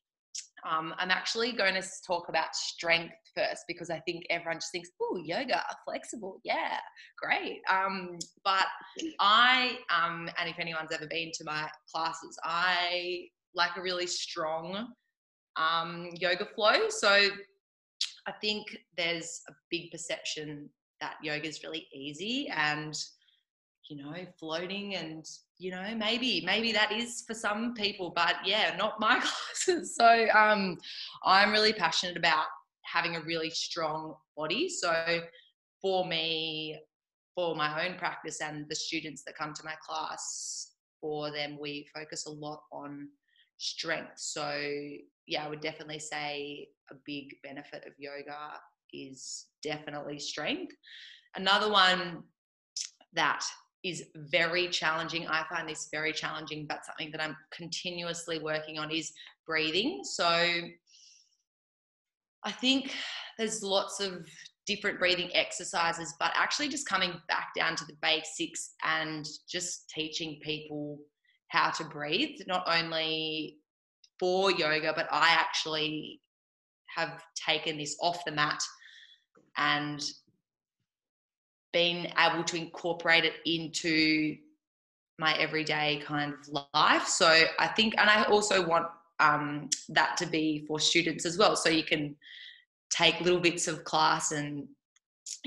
um, 0.69 0.95
I'm 0.99 1.11
actually 1.11 1.53
going 1.53 1.75
to 1.75 1.83
talk 2.07 2.29
about 2.29 2.55
strength 2.55 3.15
first 3.35 3.65
because 3.67 3.91
I 3.91 3.99
think 4.01 4.25
everyone 4.31 4.59
just 4.59 4.71
thinks, 4.71 4.91
oh, 5.03 5.21
yoga, 5.25 5.63
flexible, 5.85 6.41
yeah, 6.45 6.77
great. 7.19 7.63
Um, 7.69 8.19
but 8.45 8.67
I, 9.19 9.79
um, 9.93 10.31
and 10.39 10.49
if 10.49 10.59
anyone's 10.61 10.93
ever 10.93 11.09
been 11.09 11.33
to 11.35 11.45
my 11.45 11.69
classes, 11.93 12.39
I 12.45 13.25
like 13.57 13.77
a 13.77 13.83
really 13.83 14.07
strong 14.07 14.87
um, 15.57 16.11
yoga 16.15 16.47
flow. 16.55 16.89
So 16.91 17.09
I 17.09 18.33
think 18.41 18.67
there's 18.97 19.41
a 19.49 19.53
big 19.71 19.91
perception 19.91 20.71
that 21.01 21.17
yoga 21.23 21.47
is 21.47 21.63
really 21.63 21.87
easy 21.93 22.49
and 22.55 22.97
you 23.91 23.97
know, 23.97 24.15
floating 24.39 24.95
and, 24.95 25.27
you 25.59 25.73
know, 25.73 25.95
maybe, 25.97 26.43
maybe 26.47 26.73
that 26.73 26.93
is 26.93 27.25
for 27.27 27.35
some 27.35 27.75
people, 27.75 28.13
but 28.15 28.37
yeah, 28.45 28.75
not 28.79 29.01
my 29.01 29.19
classes. 29.21 29.97
So 29.97 30.29
um, 30.33 30.79
I'm 31.25 31.51
really 31.51 31.73
passionate 31.73 32.17
about 32.17 32.47
having 32.83 33.17
a 33.17 33.21
really 33.21 33.51
strong 33.51 34.15
body. 34.37 34.69
So 34.69 35.21
for 35.83 36.07
me, 36.07 36.79
for 37.35 37.57
my 37.57 37.87
own 37.87 37.99
practice 37.99 38.41
and 38.41 38.67
the 38.69 38.77
students 38.77 39.25
that 39.27 39.37
come 39.37 39.53
to 39.55 39.65
my 39.65 39.75
class, 39.85 40.73
for 41.01 41.33
them, 41.33 41.59
we 41.61 41.89
focus 41.93 42.27
a 42.27 42.31
lot 42.31 42.63
on 42.73 43.09
strength. 43.59 44.13
So 44.17 44.57
yeah, 45.27 45.45
I 45.45 45.49
would 45.49 45.61
definitely 45.61 45.99
say 45.99 46.69
a 46.91 46.95
big 47.07 47.35
benefit 47.43 47.85
of 47.87 47.93
yoga 47.99 48.53
is 48.93 49.47
definitely 49.63 50.19
strength. 50.19 50.75
Another 51.37 51.71
one 51.71 52.23
that 53.13 53.45
is 53.83 54.05
very 54.15 54.69
challenging. 54.69 55.27
I 55.27 55.45
find 55.49 55.69
this 55.69 55.89
very 55.91 56.13
challenging, 56.13 56.67
but 56.67 56.85
something 56.85 57.11
that 57.13 57.23
I'm 57.23 57.37
continuously 57.53 58.39
working 58.39 58.79
on 58.79 58.91
is 58.91 59.13
breathing. 59.47 60.01
So 60.03 60.27
I 62.45 62.53
think 62.53 62.95
there's 63.39 63.63
lots 63.63 64.01
of 64.01 64.27
different 64.67 64.99
breathing 64.99 65.31
exercises, 65.35 66.15
but 66.21 66.33
actually 66.35 66.69
just 66.69 66.89
coming 66.89 67.15
back 67.29 67.49
down 67.57 67.75
to 67.77 67.85
the 67.87 67.97
basics 68.03 68.75
and 68.85 69.27
just 69.49 69.89
teaching 69.91 70.39
people 70.43 70.99
how 71.49 71.71
to 71.71 71.85
breathe, 71.85 72.39
not 72.47 72.65
only 72.69 73.57
for 74.19 74.53
yoga, 74.53 74.93
but 74.95 75.09
I 75.11 75.31
actually 75.31 76.21
have 76.97 77.23
taken 77.35 77.79
this 77.79 77.97
off 78.01 78.25
the 78.25 78.33
mat 78.33 78.63
and 79.57 80.03
being 81.73 82.11
able 82.19 82.43
to 82.45 82.57
incorporate 82.57 83.25
it 83.25 83.35
into 83.47 84.37
my 85.19 85.35
everyday 85.39 86.03
kind 86.05 86.33
of 86.33 86.65
life. 86.75 87.07
So 87.07 87.45
I 87.59 87.69
think, 87.69 87.95
and 87.99 88.09
I 88.09 88.25
also 88.25 88.67
want 88.67 88.87
um, 89.21 89.69
that 89.91 90.17
to 90.17 90.27
be 90.27 90.65
for 90.67 90.81
students 90.81 91.27
as 91.27 91.39
well. 91.39 91.55
So 91.55 91.69
you 91.69 91.85
can 91.85 92.17
take 92.91 93.21
little 93.21 93.39
bits 93.39 93.69
of 93.69 93.85
class 93.85 94.33
and 94.33 94.67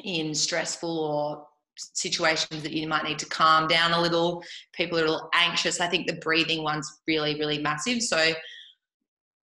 in 0.04 0.34
stressful 0.34 0.98
or 0.98 1.48
situations 1.76 2.62
that 2.62 2.72
you 2.72 2.88
might 2.88 3.04
need 3.04 3.20
to 3.20 3.26
calm 3.26 3.68
down 3.68 3.94
a 3.94 4.00
little, 4.00 4.44
people 4.74 4.98
are 4.98 5.02
a 5.02 5.10
little 5.10 5.30
anxious. 5.34 5.82
I 5.82 5.88
think 5.88 6.08
the 6.08 6.14
breathing 6.18 6.64
one's 6.64 7.02
really, 7.08 7.36
really 7.40 7.58
massive. 7.58 8.02
So 8.04 8.32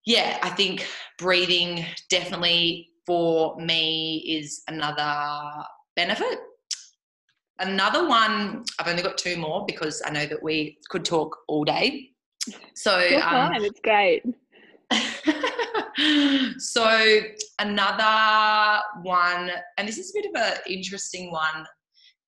yeah, 0.07 0.39
I 0.43 0.51
think 0.51 0.87
breathing 1.19 1.85
definitely 2.09 2.90
for 3.11 3.57
me 3.57 4.19
is 4.29 4.63
another 4.69 5.65
benefit 5.97 6.39
Another 7.61 8.09
one, 8.09 8.65
I've 8.79 8.89
only 8.89 9.03
got 9.03 9.19
two 9.19 9.37
more 9.37 9.67
because 9.67 10.03
I 10.07 10.11
know 10.11 10.25
that 10.25 10.43
we 10.43 10.79
could 10.89 11.05
talk 11.05 11.37
all 11.47 11.63
day. 11.63 12.09
So 12.75 12.97
um, 12.97 13.21
fine, 13.21 13.65
it's 13.65 13.81
great. 13.81 14.25
so 16.59 17.21
another 17.59 18.83
one, 19.03 19.51
and 19.77 19.87
this 19.87 19.99
is 19.99 20.11
a 20.11 20.19
bit 20.19 20.31
of 20.35 20.41
an 20.41 20.59
interesting 20.67 21.31
one, 21.31 21.67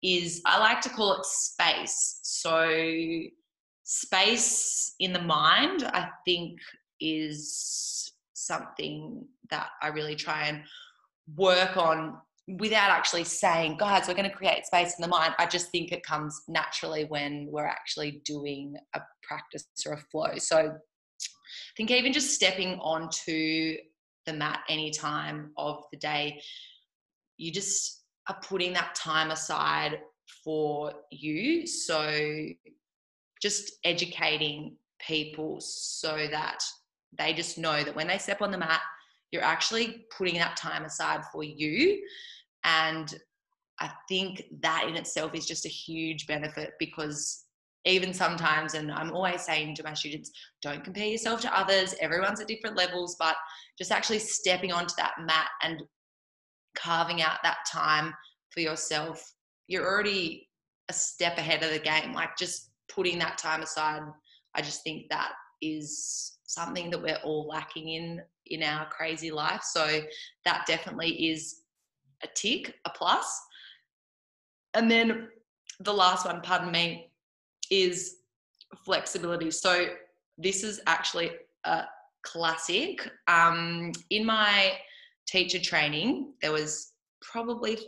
is 0.03 0.42
I 0.45 0.59
like 0.59 0.83
to 0.83 0.90
call 0.90 1.14
it 1.14 1.25
space. 1.25 2.21
So 2.23 2.71
space 3.85 4.95
in 5.01 5.14
the 5.14 5.23
mind, 5.23 5.85
I 5.85 6.09
think, 6.27 6.59
is 7.01 8.12
something 8.46 9.24
that 9.50 9.68
I 9.81 9.88
really 9.88 10.16
try 10.16 10.46
and 10.48 10.62
work 11.37 11.76
on 11.76 12.18
without 12.59 12.90
actually 12.90 13.24
saying, 13.24 13.76
guys, 13.78 14.09
we're 14.09 14.14
going 14.14 14.28
to 14.28 14.37
create 14.37 14.66
space 14.66 14.94
in 14.98 15.02
the 15.02 15.09
mind. 15.09 15.35
I 15.38 15.46
just 15.46 15.70
think 15.70 15.92
it 15.92 16.02
comes 16.02 16.42
naturally 16.48 17.05
when 17.05 17.46
we're 17.50 17.66
actually 17.66 18.20
doing 18.24 18.74
a 18.94 19.00
practice 19.22 19.66
or 19.87 19.92
a 19.92 19.98
flow. 19.98 20.37
So 20.38 20.59
I 20.59 21.74
think 21.76 21.90
even 21.90 22.12
just 22.12 22.35
stepping 22.35 22.78
onto 22.81 23.76
the 24.26 24.33
mat 24.33 24.61
any 24.68 24.90
time 24.90 25.52
of 25.57 25.85
the 25.92 25.98
day, 25.98 26.40
you 27.37 27.52
just 27.52 28.02
are 28.28 28.38
putting 28.42 28.72
that 28.72 28.94
time 28.94 29.31
aside 29.31 30.00
for 30.44 30.92
you. 31.11 31.66
So 31.66 32.46
just 33.40 33.72
educating 33.85 34.76
people 35.07 35.59
so 35.61 36.28
that 36.31 36.62
they 37.18 37.33
just 37.33 37.59
know 37.59 37.83
that 37.83 37.94
when 37.94 38.07
they 38.09 38.18
step 38.18 38.42
on 38.42 38.51
the 38.51 38.59
mat, 38.59 38.81
you're 39.31 39.42
actually 39.42 40.07
putting 40.16 40.37
that 40.37 40.57
time 40.57 40.85
aside 40.85 41.22
for 41.33 41.42
you. 41.42 42.03
And 42.64 43.14
I 43.81 43.90
think 44.09 44.42
that 44.61 44.87
in 44.88 44.96
itself 44.96 45.35
is 45.35 45.46
just 45.46 45.66
a 45.66 45.70
huge 45.70 46.27
benefit 46.27 46.72
because 46.79 47.44
even 47.85 48.14
sometimes, 48.14 48.75
and 48.75 48.92
I'm 48.92 49.12
always 49.12 49.42
saying 49.42 49.75
to 49.77 49.83
my 49.83 49.94
students, 49.94 50.31
don't 50.62 50.85
compare 50.85 51.07
yourself 51.07 51.40
to 51.40 51.59
others. 51.59 51.94
Everyone's 52.01 52.40
at 52.40 52.46
different 52.46 52.77
levels, 52.77 53.16
but 53.18 53.35
just 53.77 53.90
actually 53.90 54.20
stepping 54.20 54.72
onto 54.72 54.94
that 54.98 55.14
mat 55.27 55.48
and 55.62 55.83
carving 56.77 57.22
out 57.22 57.38
that 57.42 57.59
time 57.70 58.14
for 58.51 58.61
yourself, 58.61 59.22
you're 59.66 59.87
already 59.87 60.48
a 60.88 60.92
step 60.92 61.38
ahead 61.38 61.62
of 61.62 61.70
the 61.70 61.79
game. 61.79 62.12
Like 62.12 62.37
just 62.38 62.70
putting 62.88 63.18
that 63.18 63.38
time 63.38 63.62
aside, 63.62 64.03
I 64.55 64.62
just 64.62 64.85
think 64.85 65.07
that 65.11 65.33
is 65.61 66.38
something 66.53 66.91
that 66.91 67.03
we're 67.03 67.19
all 67.25 67.47
lacking 67.47 67.88
in 67.88 68.23
in 68.47 68.62
our 68.62 68.87
crazy 68.88 69.31
life. 69.31 69.62
So 69.62 70.01
that 70.45 70.65
definitely 70.67 71.31
is 71.31 71.62
a 72.23 72.29
tick, 72.35 72.75
a 72.85 72.91
plus. 72.91 73.41
And 74.75 74.91
then 74.91 75.29
the 75.81 75.93
last 75.93 76.27
one, 76.27 76.41
pardon 76.43 76.71
me, 76.71 77.11
is 77.71 78.17
flexibility. 78.85 79.51
So 79.51 79.87
this 80.38 80.65
is 80.65 80.81
actually 80.87 81.31
a 81.65 81.85
classic. 82.23 83.11
Um, 83.29 83.93
in 84.11 84.27
my 84.27 84.73
teacher 85.27 85.61
training, 85.61 86.35
there 86.43 86.53
was 86.53 86.93
probably 87.21 87.79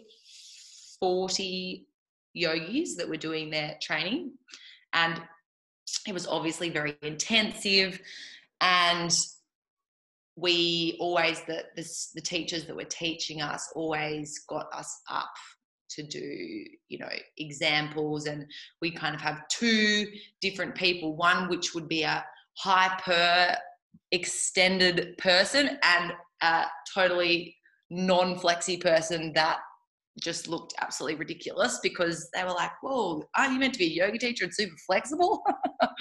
40 1.01 1.87
yogis 2.33 2.97
that 2.97 3.09
were 3.09 3.17
doing 3.17 3.51
their 3.51 3.77
training. 3.83 4.33
And 4.93 5.21
it 6.07 6.13
was 6.13 6.27
obviously 6.27 6.71
very 6.71 6.97
intensive. 7.03 8.01
And 8.61 9.15
we 10.37 10.97
always 11.01 11.43
the, 11.43 11.65
the, 11.77 11.89
the 12.15 12.21
teachers 12.21 12.65
that 12.67 12.77
were 12.77 12.85
teaching 12.85 13.41
us 13.41 13.71
always 13.75 14.41
got 14.49 14.67
us 14.73 15.01
up 15.09 15.31
to 15.91 16.03
do 16.03 16.65
you 16.89 16.99
know 16.99 17.09
examples. 17.39 18.27
And 18.27 18.47
we 18.81 18.91
kind 18.91 19.15
of 19.15 19.21
have 19.21 19.47
two 19.49 20.07
different 20.41 20.75
people 20.75 21.17
one 21.17 21.49
which 21.49 21.75
would 21.75 21.89
be 21.89 22.03
a 22.03 22.25
hyper 22.57 23.57
extended 24.11 25.17
person 25.19 25.79
and 25.83 26.13
a 26.43 26.65
totally 26.93 27.57
non-flexy 27.91 28.79
person 28.79 29.33
that 29.35 29.59
just 30.21 30.47
looked 30.47 30.75
absolutely 30.81 31.19
ridiculous 31.19 31.81
because 31.83 32.29
they 32.33 32.45
were 32.45 32.51
like, 32.51 32.71
whoa, 32.83 33.23
aren't 33.37 33.53
you 33.53 33.59
meant 33.59 33.73
to 33.73 33.79
be 33.79 33.87
a 33.87 34.07
yoga 34.07 34.19
teacher 34.19 34.45
and 34.45 34.55
super 34.55 34.77
flexible? 34.87 35.43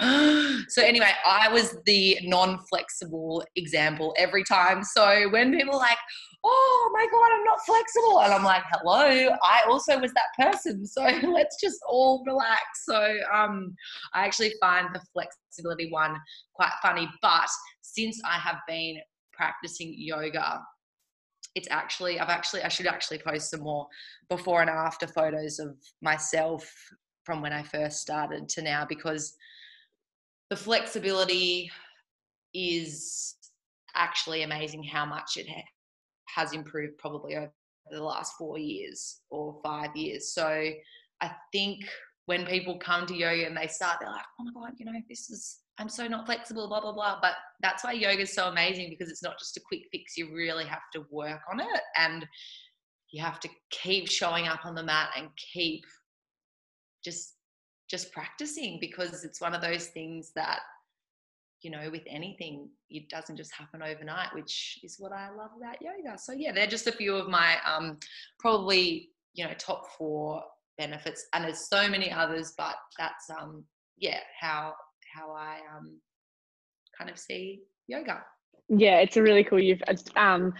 so, 0.68 0.82
anyway, 0.82 1.10
I 1.26 1.48
was 1.52 1.76
the 1.84 2.18
non 2.22 2.58
flexible 2.70 3.44
example 3.56 4.14
every 4.16 4.44
time. 4.44 4.84
So, 4.84 5.28
when 5.30 5.52
people 5.52 5.74
are 5.74 5.80
like, 5.80 5.98
oh 6.44 6.90
my 6.92 7.06
God, 7.10 7.30
I'm 7.34 7.44
not 7.44 7.58
flexible, 7.66 8.20
and 8.20 8.32
I'm 8.32 8.44
like, 8.44 8.62
hello, 8.70 9.36
I 9.42 9.62
also 9.68 9.98
was 9.98 10.12
that 10.12 10.52
person. 10.52 10.84
So, 10.94 11.02
let's 11.02 11.60
just 11.60 11.80
all 11.88 12.22
relax. 12.24 12.62
So, 12.84 13.16
um, 13.32 13.74
I 14.12 14.24
actually 14.24 14.54
find 14.60 14.88
the 14.94 15.00
flexibility 15.12 15.90
one 15.90 16.16
quite 16.54 16.72
funny. 16.80 17.08
But 17.20 17.48
since 17.80 18.20
I 18.24 18.38
have 18.38 18.58
been 18.68 18.98
practicing 19.32 19.94
yoga 19.96 20.60
it's 21.54 21.68
actually 21.70 22.18
I've 22.18 22.28
actually 22.28 22.62
I 22.62 22.68
should 22.68 22.86
actually 22.86 23.18
post 23.18 23.50
some 23.50 23.60
more 23.60 23.86
before 24.28 24.60
and 24.60 24.70
after 24.70 25.06
photos 25.06 25.58
of 25.58 25.76
myself 26.02 26.70
from 27.24 27.40
when 27.40 27.52
I 27.52 27.62
first 27.62 28.00
started 28.00 28.48
to 28.50 28.62
now 28.62 28.84
because 28.88 29.36
the 30.50 30.56
flexibility 30.56 31.70
is 32.52 33.36
actually 33.94 34.42
amazing 34.42 34.82
how 34.82 35.06
much 35.06 35.36
it 35.36 35.48
ha- 35.48 35.62
has 36.26 36.52
improved 36.52 36.98
probably 36.98 37.36
over 37.36 37.50
the 37.90 38.02
last 38.02 38.34
4 38.36 38.58
years 38.58 39.20
or 39.30 39.60
5 39.64 39.96
years. 39.96 40.32
So 40.32 40.70
I 41.20 41.30
think 41.52 41.84
when 42.26 42.46
people 42.46 42.78
come 42.78 43.06
to 43.06 43.14
yoga 43.14 43.46
and 43.46 43.56
they 43.56 43.66
start 43.66 43.98
they're 44.00 44.10
like 44.10 44.24
oh 44.40 44.44
my 44.44 44.52
god 44.52 44.72
you 44.78 44.86
know 44.86 44.98
this 45.08 45.30
is 45.30 45.58
I'm 45.78 45.88
so 45.88 46.06
not 46.06 46.26
flexible, 46.26 46.68
blah, 46.68 46.80
blah, 46.80 46.92
blah. 46.92 47.18
But 47.20 47.34
that's 47.60 47.84
why 47.84 47.92
yoga 47.92 48.22
is 48.22 48.32
so 48.32 48.48
amazing 48.48 48.90
because 48.90 49.10
it's 49.10 49.22
not 49.22 49.38
just 49.38 49.56
a 49.56 49.60
quick 49.66 49.82
fix. 49.90 50.16
You 50.16 50.34
really 50.34 50.64
have 50.64 50.82
to 50.94 51.04
work 51.10 51.40
on 51.50 51.60
it 51.60 51.80
and 51.96 52.26
you 53.10 53.22
have 53.22 53.40
to 53.40 53.48
keep 53.70 54.08
showing 54.08 54.46
up 54.46 54.64
on 54.64 54.74
the 54.74 54.82
mat 54.82 55.10
and 55.16 55.28
keep 55.52 55.84
just 57.04 57.34
just 57.90 58.12
practicing 58.12 58.78
because 58.80 59.24
it's 59.24 59.40
one 59.40 59.54
of 59.54 59.60
those 59.60 59.88
things 59.88 60.32
that 60.34 60.60
you 61.60 61.70
know 61.70 61.90
with 61.90 62.02
anything 62.06 62.68
it 62.88 63.08
doesn't 63.10 63.36
just 63.36 63.52
happen 63.54 63.82
overnight 63.82 64.34
which 64.34 64.78
is 64.82 64.96
what 64.98 65.12
i 65.12 65.28
love 65.28 65.50
about 65.56 65.76
yoga 65.82 66.16
so 66.18 66.32
yeah 66.32 66.50
they're 66.50 66.66
just 66.66 66.86
a 66.86 66.92
few 66.92 67.14
of 67.14 67.28
my 67.28 67.56
um 67.66 67.98
probably 68.38 69.10
you 69.34 69.44
know 69.44 69.52
top 69.58 69.84
four 69.98 70.42
benefits. 70.78 71.26
And 71.32 71.44
there's 71.44 71.68
so 71.68 71.88
many 71.88 72.10
others, 72.10 72.54
but 72.56 72.76
that's 72.98 73.28
um 73.30 73.64
yeah 73.96 74.20
how 74.40 74.74
how 75.14 75.32
I 75.32 75.58
um 75.76 75.98
kind 76.96 77.10
of 77.10 77.18
see 77.18 77.62
yoga. 77.86 78.24
Yeah, 78.68 79.00
it's 79.00 79.16
a 79.16 79.22
really 79.22 79.44
cool. 79.44 79.60
You've 79.60 79.82
um 80.16 80.54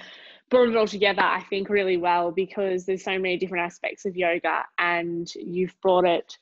brought 0.51 0.69
it 0.69 0.77
all 0.77 0.87
together, 0.87 1.23
I 1.23 1.43
think, 1.51 1.69
really 1.69 1.97
well 1.97 2.31
because 2.31 2.85
there's 2.85 3.05
so 3.05 3.19
many 3.19 3.37
different 3.37 3.64
aspects 3.64 4.05
of 4.05 4.17
yoga, 4.17 4.64
and 4.79 5.31
you've 5.35 5.75
brought 5.81 6.05
it 6.05 6.37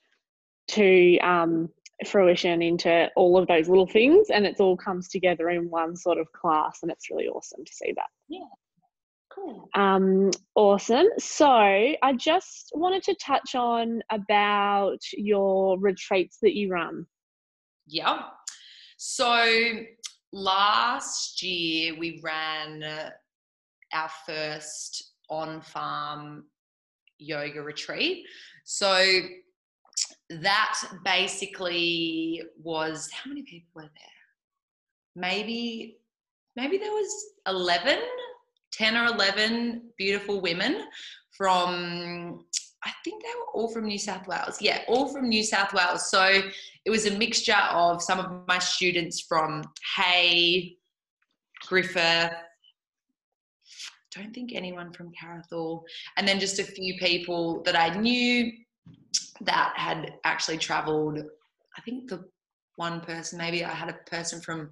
to 0.68 1.18
um, 1.18 1.68
fruition 2.06 2.62
into 2.62 3.08
all 3.16 3.38
of 3.38 3.46
those 3.46 3.68
little 3.68 3.86
things, 3.86 4.28
and 4.30 4.44
it 4.44 4.60
all 4.60 4.76
comes 4.76 5.08
together 5.08 5.50
in 5.50 5.70
one 5.70 5.96
sort 5.96 6.18
of 6.18 6.30
class, 6.32 6.80
and 6.82 6.90
it's 6.90 7.10
really 7.10 7.28
awesome 7.28 7.64
to 7.64 7.72
see 7.72 7.92
that. 7.96 8.08
Yeah. 8.28 8.40
Cool. 9.34 9.68
Um, 9.74 10.30
awesome. 10.54 11.06
So 11.18 11.46
I 11.48 12.12
just 12.18 12.70
wanted 12.74 13.02
to 13.04 13.14
touch 13.14 13.54
on 13.54 14.02
about 14.10 14.98
your 15.14 15.78
retreats 15.78 16.38
that 16.42 16.54
you 16.54 16.70
run. 16.70 17.06
Yeah. 17.92 18.22
So 18.96 19.44
last 20.32 21.42
year 21.42 21.94
we 21.98 22.20
ran 22.24 22.82
our 23.92 24.10
first 24.26 25.12
on 25.28 25.60
farm 25.60 26.44
yoga 27.18 27.60
retreat. 27.60 28.24
So 28.64 29.20
that 30.30 30.82
basically 31.04 32.42
was 32.62 33.10
how 33.12 33.28
many 33.28 33.42
people 33.42 33.68
were 33.74 33.82
there? 33.82 34.20
Maybe 35.14 35.98
maybe 36.56 36.78
there 36.78 36.92
was 36.92 37.12
11 37.46 37.98
10 38.72 38.96
or 38.96 39.04
11 39.04 39.82
beautiful 39.98 40.40
women 40.40 40.86
from 41.36 42.46
I 42.84 42.90
think 43.04 43.22
they 43.22 43.28
were 43.38 43.52
all 43.54 43.68
from 43.68 43.86
New 43.86 43.98
South 43.98 44.26
Wales. 44.26 44.58
Yeah, 44.60 44.82
all 44.88 45.08
from 45.08 45.28
New 45.28 45.44
South 45.44 45.72
Wales. 45.72 46.10
So 46.10 46.42
it 46.84 46.90
was 46.90 47.06
a 47.06 47.16
mixture 47.16 47.60
of 47.70 48.02
some 48.02 48.18
of 48.18 48.46
my 48.48 48.58
students 48.58 49.20
from 49.20 49.62
Hay, 49.96 50.76
Griffith, 51.66 52.32
don't 54.14 54.34
think 54.34 54.52
anyone 54.54 54.92
from 54.92 55.10
Carrathool, 55.12 55.82
and 56.16 56.26
then 56.26 56.38
just 56.38 56.58
a 56.58 56.64
few 56.64 56.96
people 56.98 57.62
that 57.62 57.76
I 57.76 57.96
knew 57.98 58.52
that 59.42 59.72
had 59.76 60.14
actually 60.24 60.58
travelled. 60.58 61.18
I 61.76 61.80
think 61.82 62.10
the 62.10 62.24
one 62.76 63.00
person, 63.00 63.38
maybe 63.38 63.64
I 63.64 63.70
had 63.70 63.88
a 63.88 64.10
person 64.10 64.40
from 64.40 64.70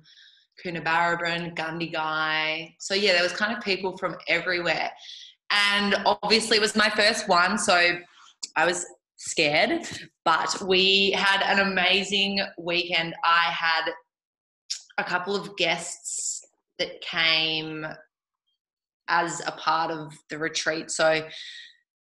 Coonabarabran, 0.64 1.56
Gundagai. 1.56 2.74
So 2.78 2.94
yeah, 2.94 3.12
there 3.12 3.22
was 3.22 3.32
kind 3.32 3.56
of 3.56 3.62
people 3.62 3.96
from 3.96 4.16
everywhere. 4.28 4.90
And 5.50 5.96
obviously 6.06 6.56
it 6.56 6.60
was 6.60 6.76
my 6.76 6.90
first 6.90 7.28
one, 7.28 7.58
so 7.58 7.98
I 8.56 8.66
was 8.66 8.86
scared, 9.16 9.82
but 10.24 10.62
we 10.66 11.10
had 11.12 11.42
an 11.42 11.66
amazing 11.66 12.40
weekend. 12.58 13.14
I 13.24 13.50
had 13.50 13.90
a 14.98 15.04
couple 15.04 15.34
of 15.34 15.56
guests 15.56 16.44
that 16.78 17.00
came 17.00 17.86
as 19.08 19.42
a 19.46 19.52
part 19.52 19.90
of 19.90 20.12
the 20.30 20.38
retreat. 20.38 20.90
So 20.90 21.26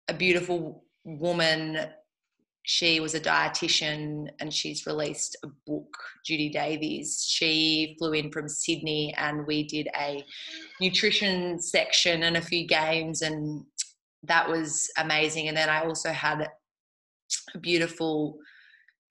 a 0.08 0.14
beautiful 0.14 0.84
woman 1.04 1.78
she 2.66 2.98
was 2.98 3.14
a 3.14 3.20
dietitian 3.20 4.30
and 4.40 4.52
she's 4.52 4.86
released 4.86 5.36
a 5.44 5.48
book, 5.66 5.94
Judy 6.24 6.48
Davies. 6.48 7.22
She 7.28 7.94
flew 7.98 8.12
in 8.12 8.32
from 8.32 8.48
Sydney 8.48 9.14
and 9.18 9.46
we 9.46 9.64
did 9.64 9.86
a 9.94 10.24
nutrition 10.80 11.60
section 11.60 12.22
and 12.22 12.38
a 12.38 12.42
few 12.42 12.66
games, 12.66 13.20
and 13.20 13.64
that 14.22 14.48
was 14.48 14.90
amazing. 14.96 15.48
And 15.48 15.56
then 15.56 15.68
I 15.68 15.84
also 15.84 16.10
had 16.10 16.48
a 17.54 17.58
beautiful, 17.58 18.38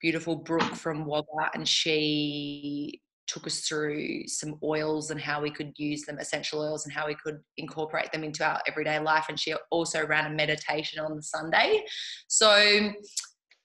beautiful 0.00 0.34
Brooke 0.34 0.74
from 0.74 1.06
Wagga, 1.06 1.50
and 1.54 1.66
she 1.66 3.00
took 3.28 3.46
us 3.46 3.60
through 3.60 4.26
some 4.26 4.58
oils 4.64 5.10
and 5.10 5.20
how 5.20 5.40
we 5.40 5.50
could 5.50 5.72
use 5.76 6.02
them, 6.02 6.18
essential 6.18 6.60
oils, 6.60 6.84
and 6.84 6.92
how 6.92 7.06
we 7.06 7.14
could 7.24 7.38
incorporate 7.56 8.10
them 8.10 8.24
into 8.24 8.44
our 8.44 8.60
everyday 8.66 8.98
life. 8.98 9.26
And 9.28 9.38
she 9.38 9.54
also 9.70 10.04
ran 10.04 10.26
a 10.26 10.34
meditation 10.34 11.02
on 11.02 11.14
the 11.14 11.22
Sunday. 11.22 11.84
So 12.26 12.92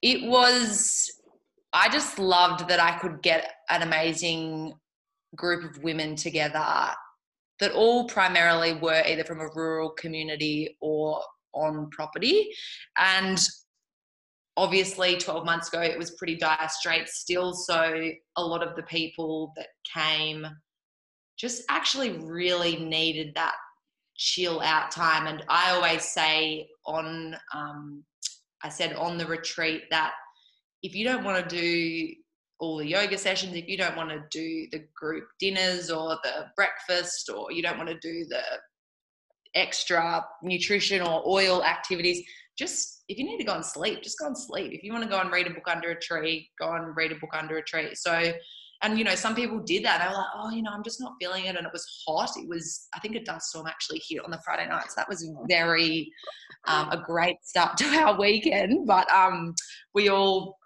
it 0.02 0.28
was 0.28 1.10
I 1.72 1.88
just 1.88 2.18
loved 2.18 2.68
that 2.68 2.80
I 2.80 2.98
could 2.98 3.22
get 3.22 3.52
an 3.68 3.82
amazing 3.82 4.74
group 5.36 5.64
of 5.64 5.82
women 5.82 6.16
together 6.16 6.94
that 7.60 7.72
all 7.72 8.08
primarily 8.08 8.72
were 8.74 9.02
either 9.06 9.24
from 9.24 9.40
a 9.40 9.48
rural 9.54 9.90
community 9.90 10.76
or 10.80 11.22
on 11.52 11.88
property. 11.90 12.50
And 12.98 13.38
obviously, 14.56 15.16
12 15.16 15.44
months 15.44 15.68
ago, 15.68 15.80
it 15.80 15.98
was 15.98 16.12
pretty 16.12 16.36
dire 16.36 16.68
straits 16.68 17.20
still. 17.20 17.52
So, 17.52 18.10
a 18.36 18.42
lot 18.42 18.66
of 18.66 18.74
the 18.76 18.82
people 18.84 19.52
that 19.56 19.68
came 19.94 20.46
just 21.38 21.62
actually 21.70 22.18
really 22.18 22.76
needed 22.76 23.32
that 23.34 23.54
chill 24.16 24.60
out 24.60 24.90
time. 24.90 25.26
And 25.26 25.44
I 25.48 25.70
always 25.70 26.04
say 26.04 26.68
on 26.86 27.36
um, 27.54 28.04
I 28.62 28.68
said 28.68 28.94
on 28.94 29.18
the 29.18 29.26
retreat 29.26 29.84
that 29.90 30.12
if 30.82 30.94
you 30.94 31.04
don't 31.04 31.24
want 31.24 31.48
to 31.48 31.56
do 31.56 32.14
all 32.58 32.78
the 32.78 32.86
yoga 32.86 33.16
sessions, 33.16 33.54
if 33.54 33.68
you 33.68 33.76
don't 33.76 33.96
want 33.96 34.10
to 34.10 34.22
do 34.30 34.66
the 34.70 34.84
group 34.94 35.24
dinners 35.38 35.90
or 35.90 36.18
the 36.22 36.46
breakfast, 36.56 37.30
or 37.34 37.50
you 37.52 37.62
don't 37.62 37.78
want 37.78 37.88
to 37.88 37.98
do 38.00 38.24
the 38.28 38.42
extra 39.54 40.24
nutrition 40.42 41.00
or 41.00 41.26
oil 41.26 41.64
activities, 41.64 42.22
just 42.58 43.02
if 43.08 43.18
you 43.18 43.24
need 43.24 43.38
to 43.38 43.44
go 43.44 43.54
and 43.54 43.64
sleep, 43.64 44.02
just 44.02 44.18
go 44.18 44.26
and 44.26 44.36
sleep. 44.36 44.72
If 44.72 44.82
you 44.82 44.92
want 44.92 45.04
to 45.04 45.10
go 45.10 45.20
and 45.20 45.32
read 45.32 45.46
a 45.46 45.50
book 45.50 45.66
under 45.66 45.90
a 45.90 46.00
tree, 46.00 46.50
go 46.60 46.72
and 46.74 46.94
read 46.94 47.12
a 47.12 47.16
book 47.16 47.30
under 47.32 47.56
a 47.56 47.62
tree. 47.62 47.94
So 47.94 48.32
and 48.82 48.98
you 48.98 49.04
know 49.04 49.14
some 49.14 49.34
people 49.34 49.58
did 49.60 49.84
that 49.84 50.00
they 50.00 50.08
were 50.08 50.14
like 50.14 50.26
oh 50.36 50.50
you 50.50 50.62
know 50.62 50.70
i'm 50.72 50.82
just 50.82 51.00
not 51.00 51.12
feeling 51.20 51.44
it 51.44 51.56
and 51.56 51.66
it 51.66 51.72
was 51.72 51.86
hot 52.06 52.30
it 52.36 52.48
was 52.48 52.88
i 52.94 53.00
think 53.00 53.14
a 53.14 53.22
dust 53.22 53.50
storm 53.50 53.66
actually 53.66 54.00
hit 54.08 54.24
on 54.24 54.30
the 54.30 54.40
friday 54.44 54.66
night 54.66 54.86
so 54.86 54.94
that 54.96 55.08
was 55.08 55.30
very 55.48 56.10
um, 56.66 56.88
a 56.92 56.98
great 56.98 57.36
start 57.42 57.76
to 57.78 57.86
our 57.86 58.18
weekend 58.18 58.86
but 58.86 59.10
um, 59.10 59.54
we 59.94 60.08
all 60.08 60.56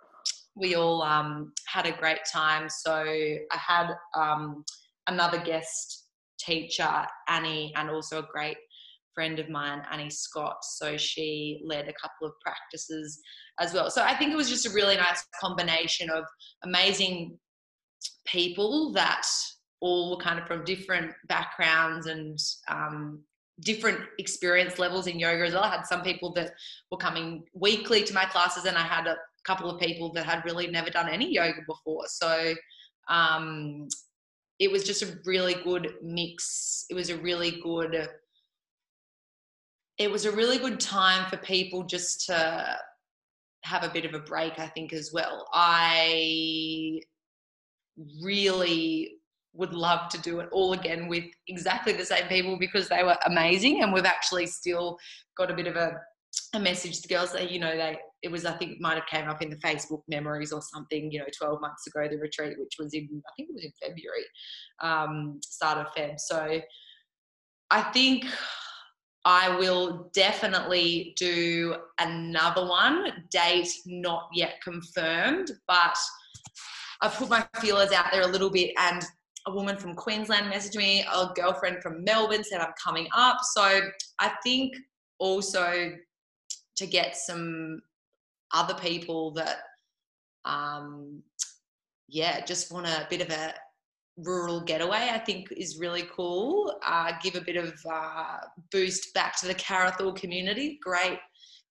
we 0.57 0.75
all 0.75 1.03
um, 1.03 1.53
had 1.67 1.87
a 1.87 1.93
great 1.93 2.25
time. 2.33 2.69
So 2.69 2.95
i 2.95 3.39
had 3.51 3.89
um, 4.15 4.65
another 5.09 5.39
guest 5.39 6.09
teacher 6.39 7.07
annie 7.29 7.73
and 7.77 7.89
also 7.89 8.19
a 8.19 8.29
great 8.31 8.57
friend 9.15 9.39
of 9.39 9.49
mine 9.49 9.83
annie 9.91 10.11
scott. 10.11 10.57
So 10.63 10.97
she 10.97 11.61
led 11.65 11.89
a 11.89 11.95
couple 12.01 12.27
of 12.27 12.33
practices 12.41 13.21
as 13.61 13.73
well. 13.73 13.91
So 13.91 14.03
i 14.03 14.15
think 14.15 14.33
it 14.33 14.37
was 14.37 14.49
just 14.49 14.67
a 14.67 14.71
really 14.71 14.97
nice 14.97 15.25
combination 15.41 16.11
of 16.11 16.25
amazing 16.65 17.39
people 18.27 18.93
that 18.93 19.27
all 19.81 20.11
were 20.11 20.23
kind 20.23 20.39
of 20.39 20.47
from 20.47 20.65
different 20.65 21.13
backgrounds 21.29 22.07
and 22.07 22.39
um, 22.69 23.23
different 23.61 24.01
experience 24.19 24.79
levels 24.79 25.07
in 25.07 25.19
yoga 25.19 25.45
as 25.45 25.55
well. 25.55 25.63
I 25.63 25.71
had 25.71 25.87
some 25.87 26.03
people 26.03 26.33
that 26.33 26.53
were 26.91 26.99
coming 26.99 27.45
weekly 27.55 28.03
to 28.03 28.15
my 28.15 28.25
classes, 28.25 28.65
and 28.65 28.77
I 28.77 28.83
had 28.83 29.07
a 29.07 29.17
couple 29.45 29.71
of 29.71 29.81
people 29.81 30.13
that 30.13 30.27
had 30.27 30.45
really 30.45 30.67
never 30.67 30.91
done 30.91 31.09
any 31.09 31.33
yoga 31.33 31.61
before. 31.67 32.05
So 32.09 32.55
um, 33.09 33.89
it 34.59 34.71
was 34.71 34.85
just 34.85 35.03
a 35.03 35.19
really 35.25 35.55
good 35.63 35.95
mix. 36.03 36.87
It 36.91 36.95
was 36.95 37.11
a 37.11 37.17
really 37.17 37.61
good. 37.63 38.09
It 39.97 40.11
was 40.11 40.25
a 40.25 40.33
really 40.33 40.59
good 40.59 40.81
time 40.81 41.31
for 41.31 41.37
people 41.37 41.85
just 41.85 42.27
to 42.27 42.77
have 43.63 43.85
a 43.85 43.89
bit 43.89 44.05
of 44.05 44.15
a 44.15 44.19
break, 44.19 44.59
I 44.59 44.67
think, 44.67 44.93
as 44.93 45.11
well. 45.13 45.49
I 45.53 47.01
really 48.23 49.19
would 49.55 49.73
love 49.73 50.09
to 50.11 50.21
do 50.21 50.41
it 50.41 50.49
all 50.53 50.73
again 50.73 51.09
with 51.09 51.25
exactly 51.49 51.93
the 51.93 52.05
same 52.05 52.27
people 52.27 52.59
because 52.59 52.89
they 52.89 53.03
were 53.03 53.17
amazing 53.27 53.83
and 53.83 53.93
we've 53.93 54.05
actually 54.05 54.47
still 54.47 54.99
got 55.39 55.51
a 55.51 55.55
bit 55.55 55.67
of 55.67 55.77
a, 55.77 55.97
a 56.55 56.59
message 56.59 57.01
to 57.01 57.09
girls 57.09 57.33
that 57.33 57.51
you 57.51 57.61
know 57.61 57.77
they 57.77 57.97
it 58.23 58.31
was 58.31 58.45
i 58.45 58.53
think 58.53 58.73
it 58.73 58.81
might 58.81 58.97
have 58.97 59.07
came 59.07 59.29
up 59.29 59.41
in 59.43 59.51
the 59.51 59.57
facebook 59.57 60.03
memories 60.09 60.53
or 60.53 60.61
something 60.61 61.11
you 61.11 61.19
know 61.19 61.27
12 61.37 61.61
months 61.61 61.87
ago 61.87 62.07
the 62.09 62.19
retreat 62.19 62.59
which 62.59 62.75
was 62.79 62.93
in 62.95 63.09
i 63.29 63.31
think 63.37 63.49
it 63.49 63.55
was 63.55 63.65
in 63.65 63.73
february 63.81 64.25
um, 64.81 65.41
start 65.43 65.79
of 65.79 65.87
feb 65.95 66.19
so 66.19 66.61
i 67.71 67.83
think 67.83 68.27
I 69.27 69.57
will 69.57 70.11
definitely 70.13 71.15
do 71.17 71.77
another 71.99 72.67
one. 72.67 73.25
Date 73.31 73.71
not 73.87 74.29
yet 74.35 74.61
confirmed, 74.63 75.51
but 75.67 75.97
I've 77.01 77.15
put 77.15 77.31
my 77.31 77.47
feelers 77.61 77.91
out 77.91 78.07
there 78.13 78.23
a 78.23 78.27
little 78.27 78.51
bit 78.51 78.73
and 78.79 79.03
a 79.47 79.53
woman 79.53 79.77
from 79.77 79.95
Queensland 79.95 80.53
messaged 80.53 80.77
me, 80.77 81.03
a 81.03 81.29
girlfriend 81.35 81.83
from 81.83 82.03
Melbourne 82.05 82.45
said 82.45 82.61
I'm 82.61 82.73
coming 82.83 83.09
up. 83.15 83.39
So 83.53 83.81
I 84.19 84.33
think 84.43 84.75
also 85.19 85.93
to 86.77 86.87
get 86.87 87.17
some 87.17 87.81
other 88.53 88.75
people 88.75 89.33
that, 89.33 89.59
um, 90.45 91.23
yeah, 92.09 92.45
just 92.45 92.73
want 92.73 92.87
a 92.87 93.07
bit 93.11 93.21
of 93.21 93.31
a 93.31 93.55
rural 94.17 94.61
getaway, 94.61 95.11
I 95.13 95.19
think 95.19 95.49
is 95.57 95.79
really 95.79 96.05
cool. 96.15 96.75
Uh, 96.87 97.13
give 97.23 97.35
a 97.35 97.41
bit 97.41 97.57
of 97.57 97.75
uh, 97.91 98.39
boost 98.71 99.13
back 99.15 99.39
to 99.41 99.47
the 99.47 99.55
Carrathool 99.55 100.17
community. 100.17 100.79
Great 100.83 101.19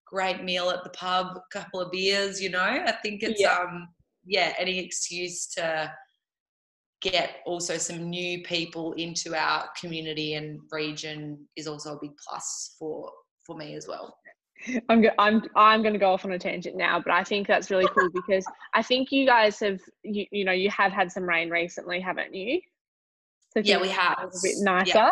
great 0.05 0.43
meal 0.43 0.69
at 0.69 0.83
the 0.83 0.89
pub, 0.91 1.39
couple 1.51 1.81
of 1.81 1.91
beers, 1.91 2.39
you 2.39 2.49
know. 2.51 2.59
I 2.61 2.91
think 3.01 3.23
it's 3.23 3.41
Yeah. 3.41 3.57
um 3.57 3.87
yeah, 4.25 4.53
any 4.59 4.77
excuse 4.79 5.47
to 5.47 5.91
get 7.03 7.41
also 7.45 7.77
some 7.77 8.09
new 8.09 8.41
people 8.43 8.93
into 8.93 9.35
our 9.35 9.69
community 9.79 10.33
and 10.35 10.59
region 10.71 11.45
is 11.57 11.67
also 11.67 11.95
a 11.95 11.99
big 12.01 12.11
plus 12.17 12.75
for 12.79 13.11
for 13.45 13.55
me 13.57 13.75
as 13.75 13.87
well. 13.87 14.17
I'm 14.87 15.01
go- 15.01 15.11
I'm 15.19 15.43
I'm 15.55 15.81
going 15.81 15.93
to 15.93 15.99
go 15.99 16.13
off 16.13 16.23
on 16.23 16.31
a 16.31 16.39
tangent 16.39 16.77
now, 16.77 16.99
but 16.99 17.11
I 17.11 17.23
think 17.23 17.45
that's 17.45 17.69
really 17.69 17.87
cool 17.87 18.09
because 18.13 18.45
I 18.73 18.81
think 18.81 19.11
you 19.11 19.25
guys 19.25 19.59
have 19.59 19.81
you, 20.03 20.25
you 20.31 20.45
know 20.45 20.53
you 20.53 20.69
have 20.69 20.93
had 20.93 21.11
some 21.11 21.27
rain 21.27 21.49
recently, 21.49 21.99
haven't 21.99 22.33
you? 22.33 22.61
So 23.53 23.59
Yeah, 23.59 23.81
we 23.81 23.89
have. 23.89 24.17
A 24.19 24.39
bit 24.41 24.55
Yeah. 24.57 24.63
nicer. 24.63 25.11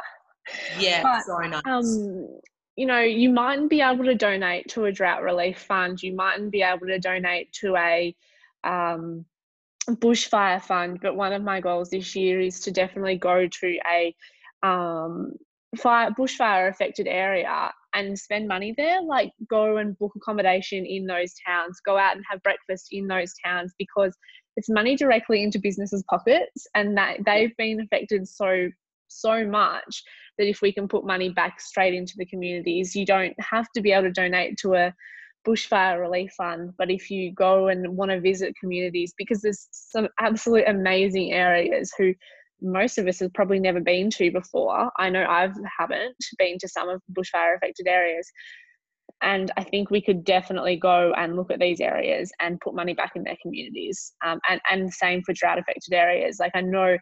Yeah, 0.79 1.03
But, 1.03 1.25
so 1.25 1.37
nice. 1.37 1.61
Um, 1.65 2.39
you 2.75 2.85
know, 2.87 3.01
you 3.01 3.29
mightn't 3.29 3.69
be 3.69 3.81
able 3.81 4.05
to 4.05 4.15
donate 4.15 4.67
to 4.69 4.85
a 4.85 4.91
drought 4.91 5.21
relief 5.21 5.59
fund. 5.59 6.01
You 6.01 6.15
mightn't 6.15 6.51
be 6.51 6.63
able 6.63 6.87
to 6.87 6.97
donate 6.97 7.51
to 7.61 7.75
a 7.75 8.15
um, 8.63 9.25
bushfire 9.89 10.61
fund. 10.61 10.99
But 11.01 11.15
one 11.15 11.33
of 11.33 11.43
my 11.43 11.59
goals 11.59 11.89
this 11.89 12.15
year 12.15 12.39
is 12.39 12.59
to 12.61 12.71
definitely 12.71 13.17
go 13.17 13.47
to 13.47 13.79
a 13.91 14.15
um, 14.63 15.33
fire 15.77 16.11
bushfire 16.11 16.69
affected 16.69 17.07
area 17.07 17.71
and 17.93 18.17
spend 18.17 18.47
money 18.47 18.73
there. 18.77 19.01
Like 19.01 19.31
go 19.49 19.77
and 19.77 19.97
book 19.97 20.13
accommodation 20.15 20.85
in 20.85 21.05
those 21.05 21.33
towns. 21.45 21.79
Go 21.85 21.97
out 21.97 22.15
and 22.15 22.25
have 22.29 22.43
breakfast 22.43 22.87
in 22.91 23.07
those 23.07 23.33
towns 23.43 23.73
because 23.77 24.15
it's 24.57 24.69
money 24.69 24.95
directly 24.95 25.43
into 25.43 25.59
businesses' 25.59 26.03
pockets, 26.09 26.67
and 26.75 26.97
that 26.97 27.17
they've 27.25 27.55
been 27.57 27.79
affected 27.81 28.27
so 28.27 28.69
so 29.07 29.45
much 29.45 30.03
that 30.37 30.47
if 30.47 30.61
we 30.61 30.71
can 30.71 30.87
put 30.87 31.05
money 31.05 31.29
back 31.29 31.59
straight 31.59 31.93
into 31.93 32.13
the 32.17 32.25
communities, 32.25 32.95
you 32.95 33.05
don't 33.05 33.35
have 33.39 33.67
to 33.75 33.81
be 33.81 33.91
able 33.91 34.03
to 34.03 34.11
donate 34.11 34.57
to 34.57 34.73
a 34.73 34.93
bushfire 35.47 35.99
relief 35.99 36.31
fund. 36.37 36.71
But 36.77 36.91
if 36.91 37.09
you 37.09 37.31
go 37.33 37.67
and 37.67 37.95
want 37.95 38.11
to 38.11 38.19
visit 38.19 38.55
communities, 38.59 39.13
because 39.17 39.41
there's 39.41 39.67
some 39.71 40.07
absolute 40.19 40.65
amazing 40.67 41.33
areas 41.33 41.93
who 41.97 42.13
most 42.61 42.97
of 42.97 43.07
us 43.07 43.19
have 43.19 43.33
probably 43.33 43.59
never 43.59 43.79
been 43.79 44.09
to 44.11 44.31
before. 44.31 44.91
I 44.97 45.09
know 45.09 45.25
i've 45.27 45.55
haven't 45.79 46.15
been 46.37 46.57
to 46.59 46.67
some 46.67 46.89
of 46.89 47.01
the 47.07 47.21
bushfire 47.21 47.55
affected 47.55 47.87
areas. 47.87 48.29
And 49.23 49.51
I 49.57 49.63
think 49.63 49.91
we 49.91 50.01
could 50.01 50.23
definitely 50.23 50.77
go 50.77 51.13
and 51.15 51.35
look 51.35 51.51
at 51.51 51.59
these 51.59 51.79
areas 51.79 52.31
and 52.39 52.59
put 52.59 52.73
money 52.73 52.93
back 52.93 53.11
in 53.15 53.23
their 53.23 53.37
communities. 53.41 54.13
Um, 54.25 54.39
and, 54.49 54.59
and 54.69 54.93
same 54.93 55.21
for 55.23 55.33
drought 55.33 55.59
affected 55.59 55.93
areas. 55.93 56.39
Like 56.39 56.53
I 56.55 56.61
know 56.61 56.97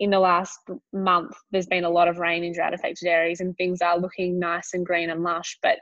in 0.00 0.10
the 0.10 0.18
last 0.18 0.58
month 0.92 1.32
there's 1.50 1.66
been 1.66 1.84
a 1.84 1.90
lot 1.90 2.08
of 2.08 2.18
rain 2.18 2.42
in 2.42 2.52
drought 2.52 2.74
affected 2.74 3.06
areas 3.06 3.40
and 3.40 3.56
things 3.56 3.80
are 3.80 3.98
looking 3.98 4.38
nice 4.38 4.70
and 4.74 4.84
green 4.84 5.10
and 5.10 5.22
lush 5.22 5.56
but 5.62 5.78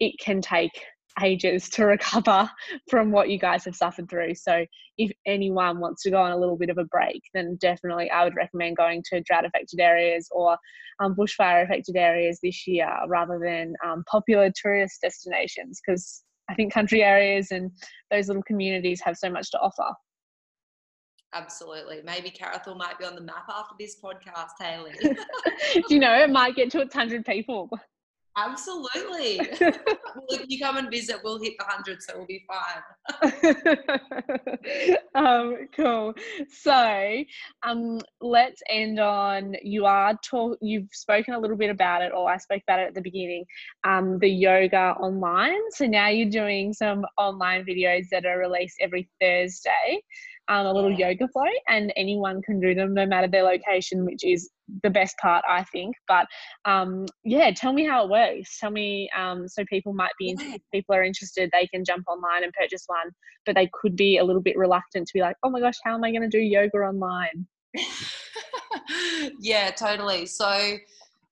it 0.00 0.14
can 0.18 0.40
take 0.40 0.72
ages 1.22 1.68
to 1.68 1.84
recover 1.84 2.50
from 2.90 3.10
what 3.10 3.28
you 3.28 3.38
guys 3.38 3.64
have 3.64 3.76
suffered 3.76 4.08
through 4.08 4.34
so 4.34 4.64
if 4.98 5.10
anyone 5.26 5.80
wants 5.80 6.02
to 6.02 6.10
go 6.10 6.20
on 6.20 6.32
a 6.32 6.36
little 6.36 6.56
bit 6.56 6.70
of 6.70 6.78
a 6.78 6.84
break 6.84 7.22
then 7.34 7.56
definitely 7.60 8.10
i 8.10 8.24
would 8.24 8.36
recommend 8.36 8.76
going 8.76 9.02
to 9.04 9.20
drought 9.22 9.44
affected 9.44 9.80
areas 9.80 10.28
or 10.30 10.56
um, 11.00 11.14
bushfire 11.14 11.64
affected 11.64 11.96
areas 11.96 12.38
this 12.42 12.66
year 12.66 12.90
rather 13.08 13.38
than 13.42 13.74
um, 13.84 14.04
popular 14.10 14.50
tourist 14.54 15.00
destinations 15.02 15.80
because 15.84 16.22
i 16.48 16.54
think 16.54 16.72
country 16.72 17.02
areas 17.02 17.50
and 17.50 17.70
those 18.10 18.28
little 18.28 18.42
communities 18.44 19.00
have 19.02 19.16
so 19.16 19.30
much 19.30 19.50
to 19.50 19.58
offer 19.58 19.94
Absolutely. 21.34 22.00
Maybe 22.04 22.30
Carrathool 22.30 22.76
might 22.76 22.98
be 22.98 23.06
on 23.06 23.14
the 23.14 23.22
map 23.22 23.48
after 23.48 23.74
this 23.78 23.96
podcast, 23.98 24.50
Hayley. 24.60 24.92
Do 25.72 25.82
you 25.88 25.98
know 25.98 26.14
it 26.14 26.28
might 26.28 26.54
get 26.54 26.70
to 26.72 26.80
its 26.82 26.94
100 26.94 27.24
people 27.24 27.70
Absolutely. 28.36 29.40
well, 29.60 30.26
if 30.30 30.46
you 30.48 30.58
come 30.58 30.78
and 30.78 30.90
visit, 30.90 31.18
we'll 31.22 31.40
hit 31.40 31.54
the 31.58 31.64
100, 31.64 32.02
so 32.02 32.14
we'll 32.16 32.26
be 32.26 32.44
fine. 32.48 32.82
um, 35.14 35.68
cool. 35.76 36.14
So, 36.48 37.24
um, 37.62 38.00
let's 38.20 38.62
end 38.70 38.98
on 38.98 39.54
you 39.62 39.84
are 39.84 40.18
talk. 40.24 40.58
You've 40.62 40.88
spoken 40.92 41.34
a 41.34 41.38
little 41.38 41.56
bit 41.56 41.70
about 41.70 42.02
it, 42.02 42.12
or 42.14 42.30
I 42.30 42.38
spoke 42.38 42.62
about 42.66 42.80
it 42.80 42.88
at 42.88 42.94
the 42.94 43.02
beginning. 43.02 43.44
Um, 43.84 44.18
the 44.18 44.30
yoga 44.30 44.94
online. 44.98 45.60
So 45.72 45.86
now 45.86 46.08
you're 46.08 46.30
doing 46.30 46.72
some 46.72 47.04
online 47.18 47.64
videos 47.66 48.06
that 48.12 48.24
are 48.24 48.38
released 48.38 48.78
every 48.80 49.10
Thursday. 49.20 50.02
Um, 50.48 50.66
a 50.66 50.72
little 50.72 50.90
yoga 50.90 51.28
flow, 51.28 51.44
and 51.68 51.92
anyone 51.96 52.42
can 52.42 52.60
do 52.60 52.74
them 52.74 52.94
no 52.94 53.06
matter 53.06 53.28
their 53.28 53.44
location, 53.44 54.04
which 54.04 54.24
is 54.24 54.50
the 54.82 54.90
best 54.90 55.16
part, 55.18 55.44
I 55.48 55.62
think. 55.64 55.94
But 56.08 56.26
um, 56.64 57.06
yeah, 57.24 57.52
tell 57.52 57.72
me 57.72 57.86
how 57.86 58.04
it 58.04 58.10
works. 58.10 58.58
Tell 58.58 58.70
me 58.70 59.08
um, 59.16 59.46
so 59.46 59.64
people 59.66 59.94
might 59.94 60.12
be 60.18 60.34
Yeah. 60.38 60.56
if 60.56 60.62
people 60.72 60.96
are 60.96 61.04
interested, 61.04 61.48
they 61.52 61.68
can 61.68 61.84
jump 61.84 62.04
online 62.08 62.42
and 62.42 62.52
purchase 62.52 62.84
one 62.86 63.12
but 63.44 63.54
they 63.54 63.68
could 63.72 63.96
be 63.96 64.18
a 64.18 64.24
little 64.24 64.42
bit 64.42 64.56
reluctant 64.56 65.06
to 65.06 65.12
be 65.14 65.20
like, 65.20 65.36
oh 65.42 65.50
my 65.50 65.60
gosh, 65.60 65.74
how 65.84 65.94
am 65.94 66.04
I 66.04 66.10
going 66.10 66.22
to 66.22 66.28
do 66.28 66.38
yoga 66.38 66.78
online? 66.78 67.46
yeah, 69.40 69.70
totally. 69.70 70.26
So 70.26 70.76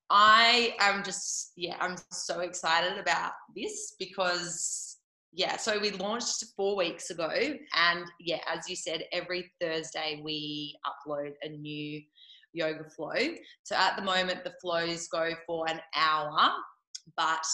I 0.09 0.75
am 0.79 1.03
just, 1.03 1.53
yeah, 1.55 1.77
I'm 1.79 1.95
so 2.11 2.39
excited 2.41 2.97
about 2.97 3.31
this 3.55 3.95
because, 3.97 4.90
yeah, 5.33 5.55
so 5.57 5.79
we 5.79 5.91
launched 5.91 6.43
four 6.57 6.75
weeks 6.75 7.09
ago. 7.09 7.29
And 7.29 8.05
yeah, 8.19 8.39
as 8.47 8.69
you 8.69 8.75
said, 8.75 9.03
every 9.13 9.51
Thursday 9.61 10.21
we 10.23 10.75
upload 10.85 11.31
a 11.41 11.49
new 11.49 12.01
yoga 12.53 12.83
flow. 12.95 13.35
So 13.63 13.75
at 13.75 13.95
the 13.95 14.01
moment, 14.01 14.43
the 14.43 14.53
flows 14.61 15.07
go 15.07 15.31
for 15.47 15.69
an 15.69 15.79
hour, 15.95 16.51
but 17.15 17.45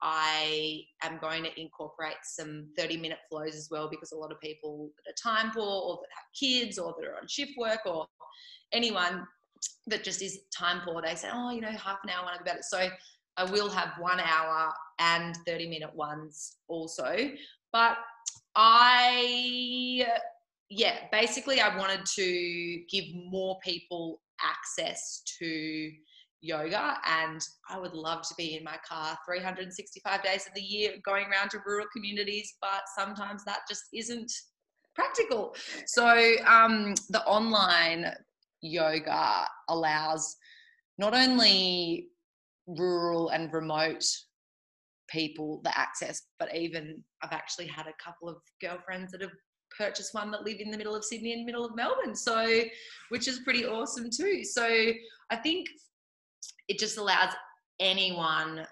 I 0.00 0.82
am 1.02 1.18
going 1.20 1.44
to 1.44 1.60
incorporate 1.60 2.16
some 2.22 2.68
30 2.78 2.96
minute 2.96 3.18
flows 3.28 3.54
as 3.56 3.68
well 3.70 3.90
because 3.90 4.12
a 4.12 4.16
lot 4.16 4.32
of 4.32 4.40
people 4.40 4.90
that 5.04 5.12
are 5.12 5.32
time 5.32 5.50
poor 5.50 5.64
or 5.64 5.96
that 5.96 6.08
have 6.14 6.38
kids 6.38 6.78
or 6.78 6.94
that 6.98 7.06
are 7.06 7.16
on 7.16 7.28
shift 7.28 7.52
work 7.58 7.80
or 7.84 8.06
anyone 8.72 9.26
that 9.88 10.04
just 10.04 10.22
is 10.22 10.40
time 10.56 10.80
poor, 10.84 11.02
they 11.02 11.14
say, 11.14 11.28
oh, 11.32 11.50
you 11.50 11.60
know, 11.60 11.68
half 11.68 11.98
an 12.04 12.10
hour 12.10 12.26
I'm 12.26 12.40
about 12.40 12.56
it. 12.56 12.64
So 12.64 12.88
I 13.36 13.44
will 13.44 13.68
have 13.68 13.90
one 13.98 14.20
hour 14.20 14.72
and 14.98 15.36
30 15.46 15.68
minute 15.68 15.94
ones 15.94 16.56
also. 16.68 17.30
But 17.72 17.98
I, 18.54 20.06
yeah, 20.68 20.96
basically, 21.12 21.60
I 21.60 21.76
wanted 21.76 22.04
to 22.16 22.82
give 22.90 23.04
more 23.14 23.58
people 23.62 24.20
access 24.42 25.22
to 25.38 25.90
yoga 26.40 26.98
and 27.06 27.40
I 27.68 27.78
would 27.78 27.94
love 27.94 28.22
to 28.22 28.34
be 28.36 28.56
in 28.56 28.62
my 28.62 28.76
car 28.88 29.18
365 29.26 30.22
days 30.22 30.46
of 30.46 30.54
the 30.54 30.62
year 30.62 30.94
going 31.04 31.26
around 31.26 31.50
to 31.50 31.58
rural 31.66 31.86
communities, 31.92 32.54
but 32.60 32.82
sometimes 32.96 33.44
that 33.44 33.60
just 33.68 33.84
isn't 33.92 34.32
practical. 34.94 35.54
So 35.86 36.34
um, 36.46 36.94
the 37.10 37.22
online 37.24 38.12
yoga 38.60 39.46
allows 39.68 40.36
not 40.98 41.14
only 41.14 42.08
rural 42.66 43.30
and 43.30 43.52
remote 43.52 44.04
people 45.08 45.60
the 45.64 45.76
access, 45.78 46.22
but 46.38 46.54
even 46.54 47.02
I've 47.22 47.32
actually 47.32 47.66
had 47.66 47.86
a 47.86 48.02
couple 48.02 48.28
of 48.28 48.36
girlfriends 48.60 49.12
that 49.12 49.22
have 49.22 49.30
purchased 49.76 50.14
one 50.14 50.30
that 50.30 50.44
live 50.44 50.60
in 50.60 50.70
the 50.70 50.78
middle 50.78 50.94
of 50.94 51.04
Sydney 51.04 51.32
and 51.32 51.44
middle 51.44 51.64
of 51.64 51.76
Melbourne. 51.76 52.14
So, 52.14 52.62
which 53.10 53.28
is 53.28 53.40
pretty 53.40 53.66
awesome 53.66 54.08
too. 54.10 54.44
So, 54.44 54.92
I 55.30 55.36
think 55.36 55.68
it 56.68 56.78
just 56.78 56.98
allows 56.98 57.32
anyone 57.80 58.66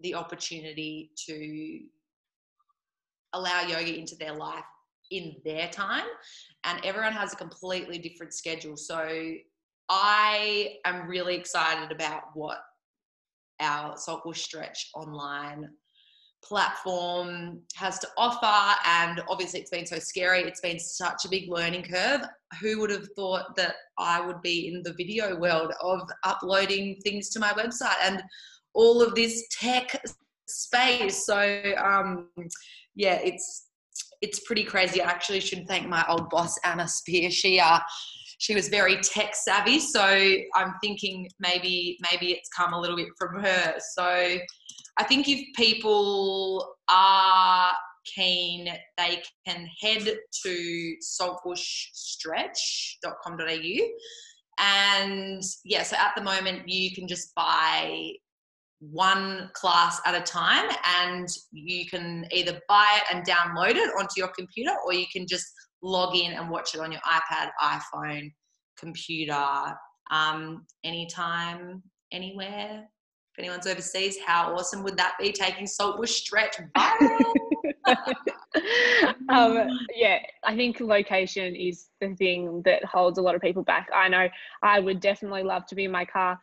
the 0.00 0.14
opportunity 0.14 1.10
to 1.26 1.80
allow 3.32 3.62
yoga 3.62 3.96
into 3.96 4.16
their 4.16 4.34
life 4.34 4.64
in 5.10 5.36
their 5.44 5.68
time 5.68 6.06
and 6.64 6.84
everyone 6.84 7.12
has 7.12 7.32
a 7.32 7.36
completely 7.36 7.98
different 7.98 8.32
schedule 8.32 8.76
so 8.76 9.32
i 9.88 10.76
am 10.84 11.06
really 11.08 11.34
excited 11.34 11.90
about 11.90 12.22
what 12.34 12.58
our 13.60 13.96
saltbush 13.96 14.38
stretch 14.38 14.90
online 14.94 15.68
platform 16.42 17.60
has 17.74 17.98
to 17.98 18.08
offer 18.16 18.78
and 18.86 19.22
obviously 19.28 19.60
it's 19.60 19.70
been 19.70 19.86
so 19.86 19.98
scary 19.98 20.40
it's 20.40 20.60
been 20.60 20.78
such 20.78 21.24
a 21.24 21.28
big 21.28 21.50
learning 21.50 21.82
curve. 21.82 22.22
Who 22.60 22.80
would 22.80 22.90
have 22.90 23.08
thought 23.14 23.54
that 23.56 23.74
i 23.98 24.20
would 24.20 24.40
be 24.42 24.68
in 24.68 24.82
the 24.82 24.94
video 24.94 25.36
world 25.36 25.72
of 25.82 26.00
uploading 26.24 26.96
things 27.04 27.28
to 27.30 27.40
my 27.40 27.50
website 27.50 27.96
and 28.02 28.22
all 28.74 29.02
of 29.02 29.14
this 29.14 29.44
tech 29.60 30.02
space? 30.48 31.26
So 31.26 31.62
um 31.82 32.28
yeah 32.94 33.20
it's 33.22 33.66
it's 34.22 34.40
pretty 34.40 34.64
crazy. 34.64 35.00
I 35.00 35.10
actually 35.10 35.40
should 35.40 35.66
thank 35.66 35.88
my 35.88 36.04
old 36.08 36.28
boss 36.28 36.58
anna 36.64 36.86
spear. 36.86 37.30
She 37.30 37.58
uh 37.58 37.80
she 38.40 38.54
was 38.54 38.68
very 38.68 38.96
tech 39.00 39.34
savvy 39.34 39.78
so 39.78 40.02
i'm 40.56 40.74
thinking 40.82 41.28
maybe 41.38 41.98
maybe 42.10 42.32
it's 42.32 42.48
come 42.50 42.72
a 42.72 42.80
little 42.80 42.96
bit 42.96 43.08
from 43.18 43.40
her 43.40 43.74
so 43.94 44.38
I 45.00 45.04
think 45.04 45.28
if 45.28 45.46
people 45.56 46.76
are 46.90 47.72
keen, 48.04 48.68
they 48.98 49.22
can 49.46 49.66
head 49.80 50.02
to 50.44 50.94
saltbushstretch.com.au. 51.02 53.88
And 54.58 55.42
yeah, 55.64 55.84
so 55.84 55.96
at 55.96 56.12
the 56.16 56.22
moment, 56.22 56.68
you 56.68 56.94
can 56.94 57.08
just 57.08 57.34
buy 57.34 58.10
one 58.80 59.48
class 59.54 60.02
at 60.04 60.14
a 60.14 60.20
time 60.20 60.70
and 61.00 61.26
you 61.50 61.86
can 61.86 62.26
either 62.30 62.60
buy 62.68 62.86
it 62.96 63.04
and 63.14 63.26
download 63.26 63.76
it 63.76 63.90
onto 63.98 64.18
your 64.18 64.28
computer 64.36 64.72
or 64.84 64.92
you 64.92 65.06
can 65.10 65.26
just 65.26 65.50
log 65.82 66.14
in 66.16 66.32
and 66.32 66.50
watch 66.50 66.74
it 66.74 66.80
on 66.80 66.92
your 66.92 67.00
ipad 67.02 67.50
iphone 67.62 68.32
computer 68.78 69.46
um, 70.10 70.66
anytime 70.84 71.82
anywhere 72.12 72.84
if 73.32 73.38
anyone's 73.38 73.66
overseas 73.66 74.18
how 74.24 74.54
awesome 74.54 74.82
would 74.82 74.96
that 74.96 75.14
be 75.20 75.32
taking 75.32 75.66
saltbush 75.66 76.10
stretch 76.10 76.56
viral 76.76 77.34
um, 79.28 79.68
yeah, 79.94 80.18
I 80.44 80.56
think 80.56 80.80
location 80.80 81.54
is 81.54 81.88
the 82.00 82.14
thing 82.16 82.62
that 82.64 82.84
holds 82.84 83.18
a 83.18 83.22
lot 83.22 83.34
of 83.34 83.40
people 83.40 83.62
back. 83.62 83.88
I 83.94 84.08
know 84.08 84.28
I 84.62 84.80
would 84.80 85.00
definitely 85.00 85.42
love 85.42 85.66
to 85.66 85.74
be 85.74 85.84
in 85.84 85.90
my 85.90 86.04
car 86.04 86.40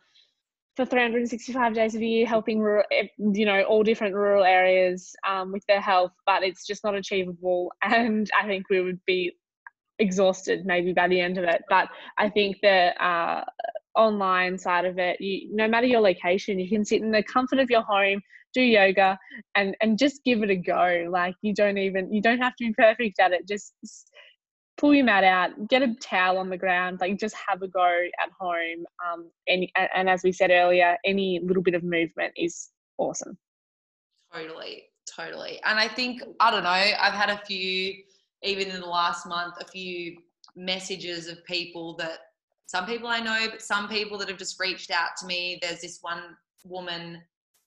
for 0.78 0.86
365 0.86 1.74
days 1.74 1.94
of 1.96 2.00
the 2.00 2.06
year, 2.06 2.24
helping 2.24 2.60
rural, 2.60 2.84
eh, 2.92 3.08
you 3.18 3.44
know, 3.44 3.62
all 3.62 3.82
different 3.82 4.14
rural 4.14 4.44
areas 4.44 5.12
um, 5.28 5.50
with 5.50 5.66
their 5.66 5.80
health, 5.80 6.12
but 6.24 6.44
it's 6.44 6.64
just 6.64 6.84
not 6.84 6.94
achievable. 6.94 7.72
And 7.82 8.30
I 8.40 8.46
think 8.46 8.70
we 8.70 8.80
would 8.80 9.00
be 9.04 9.32
exhausted 9.98 10.64
maybe 10.64 10.92
by 10.92 11.08
the 11.08 11.20
end 11.20 11.36
of 11.36 11.42
it. 11.42 11.64
But 11.68 11.88
I 12.16 12.28
think 12.28 12.58
the 12.62 12.94
uh, 13.04 13.44
online 13.96 14.56
side 14.56 14.84
of 14.84 15.00
it, 15.00 15.20
you, 15.20 15.48
no 15.52 15.66
matter 15.66 15.88
your 15.88 16.00
location, 16.00 16.60
you 16.60 16.68
can 16.68 16.84
sit 16.84 17.02
in 17.02 17.10
the 17.10 17.24
comfort 17.24 17.58
of 17.58 17.68
your 17.70 17.82
home, 17.82 18.22
do 18.54 18.62
yoga, 18.62 19.18
and 19.56 19.74
and 19.80 19.98
just 19.98 20.22
give 20.24 20.44
it 20.44 20.50
a 20.50 20.56
go. 20.56 21.08
Like 21.10 21.34
you 21.42 21.54
don't 21.54 21.78
even 21.78 22.12
you 22.12 22.22
don't 22.22 22.38
have 22.38 22.54
to 22.54 22.68
be 22.68 22.72
perfect 22.74 23.18
at 23.18 23.32
it. 23.32 23.48
Just 23.48 23.74
pull 24.78 24.94
your 24.94 25.04
mat 25.04 25.24
out, 25.24 25.68
get 25.68 25.82
a 25.82 25.94
towel 26.00 26.38
on 26.38 26.48
the 26.48 26.56
ground, 26.56 26.98
like 27.00 27.18
just 27.18 27.34
have 27.48 27.62
a 27.62 27.68
go 27.68 27.84
at 28.22 28.30
home. 28.38 28.86
Um, 29.04 29.30
and, 29.48 29.66
and 29.94 30.08
as 30.08 30.22
we 30.22 30.32
said 30.32 30.50
earlier, 30.50 30.96
any 31.04 31.40
little 31.44 31.62
bit 31.62 31.74
of 31.74 31.82
movement 31.82 32.32
is 32.36 32.70
awesome. 32.96 33.36
Totally, 34.32 34.84
totally. 35.14 35.60
And 35.64 35.78
I 35.78 35.88
think, 35.88 36.22
I 36.40 36.50
don't 36.50 36.62
know, 36.62 36.70
I've 36.70 37.12
had 37.12 37.28
a 37.28 37.44
few, 37.44 37.94
even 38.42 38.68
in 38.68 38.80
the 38.80 38.86
last 38.86 39.26
month, 39.26 39.54
a 39.60 39.66
few 39.66 40.16
messages 40.56 41.26
of 41.26 41.44
people 41.44 41.96
that 41.96 42.18
some 42.66 42.86
people 42.86 43.08
I 43.08 43.20
know, 43.20 43.46
but 43.50 43.62
some 43.62 43.88
people 43.88 44.18
that 44.18 44.28
have 44.28 44.38
just 44.38 44.60
reached 44.60 44.90
out 44.90 45.10
to 45.18 45.26
me. 45.26 45.58
There's 45.62 45.80
this 45.80 45.98
one 46.02 46.22
woman 46.64 47.22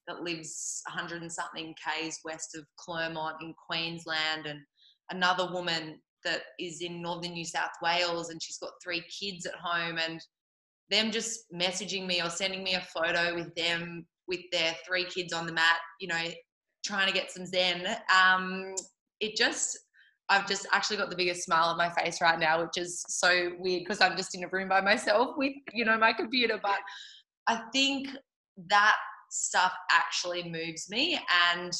that 0.07 0.21
lives 0.21 0.83
100 0.87 1.23
and 1.23 1.31
something 1.31 1.73
Ks 1.73 2.19
west 2.23 2.55
of 2.55 2.65
Clermont 2.77 3.37
in 3.41 3.55
Queensland, 3.67 4.45
and 4.45 4.59
another 5.09 5.51
woman 5.51 5.99
that 6.23 6.41
is 6.59 6.81
in 6.81 7.01
northern 7.01 7.33
New 7.33 7.45
South 7.45 7.71
Wales 7.81 8.29
and 8.29 8.41
she's 8.41 8.57
got 8.57 8.71
three 8.83 9.03
kids 9.19 9.45
at 9.45 9.55
home 9.55 9.97
and 9.97 10.21
them 10.89 11.11
just 11.11 11.51
messaging 11.53 12.05
me 12.05 12.21
or 12.21 12.29
sending 12.29 12.63
me 12.63 12.75
a 12.75 12.81
photo 12.81 13.33
with 13.35 13.53
them 13.55 14.05
with 14.27 14.41
their 14.51 14.75
three 14.85 15.05
kids 15.05 15.33
on 15.33 15.45
the 15.45 15.53
mat, 15.53 15.77
you 15.99 16.07
know, 16.07 16.27
trying 16.85 17.07
to 17.07 17.13
get 17.13 17.31
some 17.31 17.45
zen. 17.45 17.85
Um, 18.15 18.75
it 19.19 19.35
just, 19.35 19.77
I've 20.29 20.47
just 20.47 20.67
actually 20.71 20.97
got 20.97 21.09
the 21.09 21.15
biggest 21.15 21.43
smile 21.43 21.65
on 21.65 21.77
my 21.77 21.89
face 21.89 22.21
right 22.21 22.39
now, 22.39 22.61
which 22.61 22.77
is 22.77 23.03
so 23.07 23.51
weird 23.59 23.83
because 23.83 24.01
I'm 24.01 24.17
just 24.17 24.35
in 24.35 24.43
a 24.43 24.47
room 24.47 24.69
by 24.69 24.81
myself 24.81 25.31
with, 25.37 25.53
you 25.73 25.85
know, 25.85 25.97
my 25.97 26.13
computer. 26.13 26.59
But 26.61 26.79
I 27.47 27.63
think 27.73 28.09
that 28.69 28.95
stuff 29.29 29.73
actually 29.91 30.49
moves 30.49 30.89
me. 30.89 31.19
And 31.53 31.71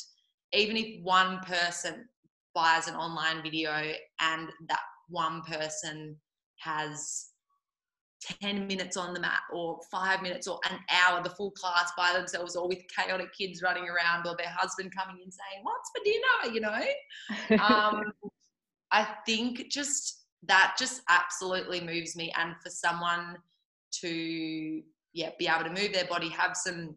even 0.54 0.78
if 0.78 1.02
one 1.04 1.39
person 1.39 2.06
buys 2.54 2.88
an 2.88 2.95
online 2.95 3.41
video 3.41 3.93
and 4.20 4.49
that 4.68 4.80
one 5.10 5.41
person 5.41 6.16
has 6.58 7.28
10 8.41 8.68
minutes 8.68 8.97
on 8.97 9.14
the 9.14 9.20
mat 9.20 9.41
or 9.52 9.80
five 9.91 10.22
minutes 10.22 10.47
or 10.47 10.60
an 10.70 10.80
hour, 10.89 11.24
the 11.24 11.30
full 11.30 11.52
class 11.52 11.91
by 11.97 12.14
themselves 12.14 12.56
or 12.56 12.68
with 12.68 12.80
chaotic 12.95 13.34
kids 13.34 13.62
running 13.62 13.86
around 13.89 14.28
or 14.28 14.36
their 14.38 14.54
husband 14.56 14.93
coming 14.95 15.22
in 15.24 15.32
saying, 15.32 15.64
What's 15.64 15.89
for 15.89 16.04
dinner? 16.04 16.54
You 16.54 16.62
know? 17.58 17.64
um, 17.66 18.14
I 18.91 19.08
think 19.26 19.70
just 19.70 20.26
that 20.43 20.76
just 20.78 21.02
absolutely 21.10 21.82
moves 21.82 22.16
me. 22.16 22.32
And 22.38 22.56
for 22.64 22.70
someone 22.70 23.38
to, 24.02 24.82
yeah, 25.14 25.30
be 25.39 25.47
able 25.47 25.64
to 25.64 25.82
move 25.82 25.93
their 25.93 26.06
body, 26.06 26.30
have 26.30 26.56
some 26.56 26.95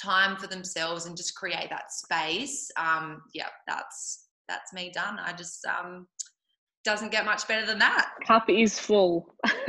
time 0.00 0.36
for 0.36 0.46
themselves 0.46 1.06
and 1.06 1.16
just 1.16 1.34
create 1.34 1.68
that 1.70 1.92
space, 1.92 2.70
um, 2.76 3.22
yeah, 3.34 3.48
that's 3.66 4.26
that's 4.50 4.72
me 4.72 4.90
done. 4.92 5.18
I 5.18 5.32
just 5.32 5.64
um, 5.64 6.08
doesn't 6.84 7.12
get 7.12 7.24
much 7.24 7.46
better 7.46 7.64
than 7.64 7.78
that. 7.78 8.10
Cup 8.26 8.50
is 8.50 8.78
full. 8.78 9.34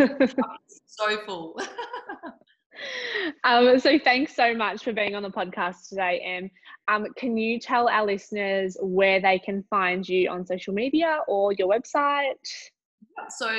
so 0.88 1.18
full. 1.26 1.62
um, 3.44 3.80
so 3.80 4.00
thanks 4.00 4.36
so 4.36 4.56
much 4.56 4.84
for 4.84 4.92
being 4.92 5.16
on 5.16 5.24
the 5.24 5.30
podcast 5.30 5.88
today, 5.90 6.20
Em. 6.26 6.50
Um, 6.88 7.08
can 7.16 7.38
you 7.38 7.60
tell 7.60 7.88
our 7.88 8.06
listeners 8.06 8.76
where 8.82 9.22
they 9.22 9.38
can 9.38 9.64
find 9.70 10.08
you 10.08 10.30
on 10.30 10.46
social 10.46 10.74
media 10.74 11.20
or 11.28 11.54
your 11.54 11.68
website? 11.68 12.34
So 13.30 13.50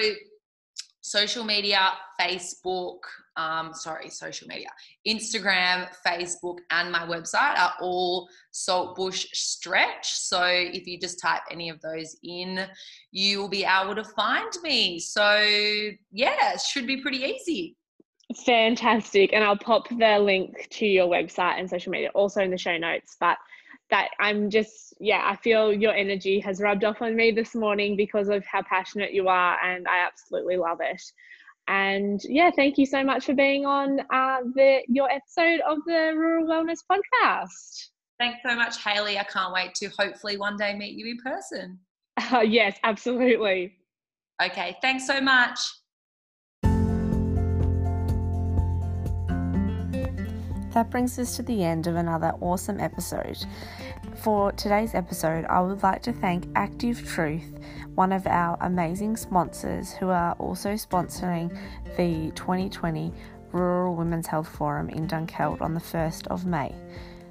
social 1.02 1.44
media, 1.44 1.92
Facebook, 2.20 2.98
um, 3.36 3.72
sorry, 3.74 4.10
social 4.10 4.48
media, 4.48 4.68
Instagram, 5.06 5.88
Facebook, 6.06 6.58
and 6.70 6.92
my 6.92 7.00
website 7.00 7.58
are 7.58 7.72
all 7.80 8.28
Saltbush 8.52 9.26
Stretch. 9.32 10.12
So 10.12 10.42
if 10.44 10.86
you 10.86 10.98
just 10.98 11.20
type 11.20 11.42
any 11.50 11.68
of 11.68 11.80
those 11.80 12.16
in, 12.22 12.66
you 13.10 13.40
will 13.40 13.48
be 13.48 13.64
able 13.64 13.94
to 13.94 14.04
find 14.04 14.52
me. 14.62 14.98
So 14.98 15.24
yeah, 16.12 16.54
it 16.54 16.60
should 16.60 16.86
be 16.86 17.00
pretty 17.00 17.18
easy. 17.18 17.76
Fantastic. 18.46 19.32
And 19.32 19.44
I'll 19.44 19.56
pop 19.56 19.88
the 19.88 20.18
link 20.18 20.68
to 20.70 20.86
your 20.86 21.06
website 21.06 21.58
and 21.58 21.68
social 21.68 21.92
media 21.92 22.10
also 22.14 22.40
in 22.40 22.50
the 22.50 22.58
show 22.58 22.76
notes. 22.78 23.16
But 23.20 23.36
that 23.90 24.08
I'm 24.18 24.48
just, 24.48 24.94
yeah, 25.00 25.22
I 25.24 25.36
feel 25.36 25.72
your 25.72 25.94
energy 25.94 26.40
has 26.40 26.60
rubbed 26.60 26.82
off 26.82 27.02
on 27.02 27.14
me 27.14 27.30
this 27.30 27.54
morning 27.54 27.94
because 27.94 28.28
of 28.28 28.44
how 28.46 28.62
passionate 28.62 29.12
you 29.12 29.28
are, 29.28 29.58
and 29.62 29.86
I 29.86 30.06
absolutely 30.06 30.56
love 30.56 30.78
it. 30.80 31.02
And 31.68 32.20
yeah, 32.24 32.50
thank 32.54 32.78
you 32.78 32.86
so 32.86 33.04
much 33.04 33.26
for 33.26 33.34
being 33.34 33.64
on 33.66 34.00
uh, 34.12 34.38
the 34.54 34.80
your 34.88 35.08
episode 35.10 35.60
of 35.66 35.78
the 35.86 36.12
Rural 36.16 36.46
Wellness 36.46 36.78
Podcast. 36.90 37.88
Thanks 38.18 38.40
so 38.46 38.54
much, 38.54 38.82
Hayley. 38.82 39.18
I 39.18 39.24
can't 39.24 39.52
wait 39.52 39.74
to 39.76 39.88
hopefully 39.98 40.36
one 40.36 40.56
day 40.56 40.74
meet 40.74 40.94
you 40.96 41.06
in 41.06 41.18
person. 41.18 41.78
Uh, 42.32 42.40
yes, 42.46 42.78
absolutely. 42.84 43.74
Okay, 44.42 44.76
thanks 44.82 45.06
so 45.06 45.20
much. 45.20 45.58
That 50.72 50.90
brings 50.90 51.18
us 51.18 51.36
to 51.36 51.42
the 51.42 51.64
end 51.64 51.86
of 51.86 51.96
another 51.96 52.32
awesome 52.40 52.80
episode. 52.80 53.44
For 54.22 54.52
today's 54.52 54.94
episode, 54.94 55.44
I 55.44 55.60
would 55.60 55.82
like 55.82 56.00
to 56.04 56.14
thank 56.14 56.48
Active 56.54 57.06
Truth, 57.06 57.58
one 57.94 58.10
of 58.10 58.26
our 58.26 58.56
amazing 58.62 59.18
sponsors 59.18 59.92
who 59.92 60.08
are 60.08 60.32
also 60.34 60.70
sponsoring 60.70 61.54
the 61.98 62.32
2020 62.36 63.12
Rural 63.52 63.96
Women's 63.96 64.26
Health 64.26 64.48
Forum 64.48 64.88
in 64.88 65.06
Dunkeld 65.06 65.60
on 65.60 65.74
the 65.74 65.80
1st 65.80 66.28
of 66.28 66.46
May. 66.46 66.74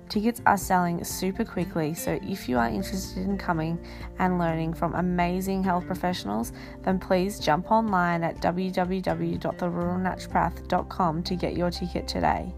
Tickets 0.07 0.39
are 0.45 0.57
selling 0.57 1.03
super 1.03 1.43
quickly, 1.43 1.95
so 1.95 2.19
if 2.21 2.47
you 2.47 2.59
are 2.59 2.67
interested 2.67 3.23
in 3.23 3.39
coming 3.39 3.83
and 4.19 4.37
learning 4.37 4.75
from 4.75 4.93
amazing 4.93 5.63
health 5.63 5.87
professionals, 5.87 6.53
then 6.83 6.99
please 6.99 7.39
jump 7.39 7.71
online 7.71 8.21
at 8.21 8.39
www.theruralnaturopath.com 8.39 11.23
to 11.23 11.35
get 11.35 11.55
your 11.55 11.71
ticket 11.71 12.07
today. 12.07 12.53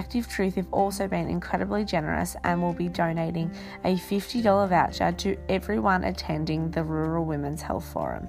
Active 0.00 0.26
Truth 0.26 0.54
have 0.54 0.72
also 0.72 1.06
been 1.06 1.28
incredibly 1.28 1.84
generous 1.84 2.34
and 2.42 2.62
will 2.62 2.72
be 2.72 2.88
donating 2.88 3.50
a 3.84 3.96
$50 3.96 4.66
voucher 4.66 5.12
to 5.12 5.36
everyone 5.50 6.04
attending 6.04 6.70
the 6.70 6.82
Rural 6.82 7.26
Women's 7.26 7.60
Health 7.60 7.84
Forum. 7.84 8.26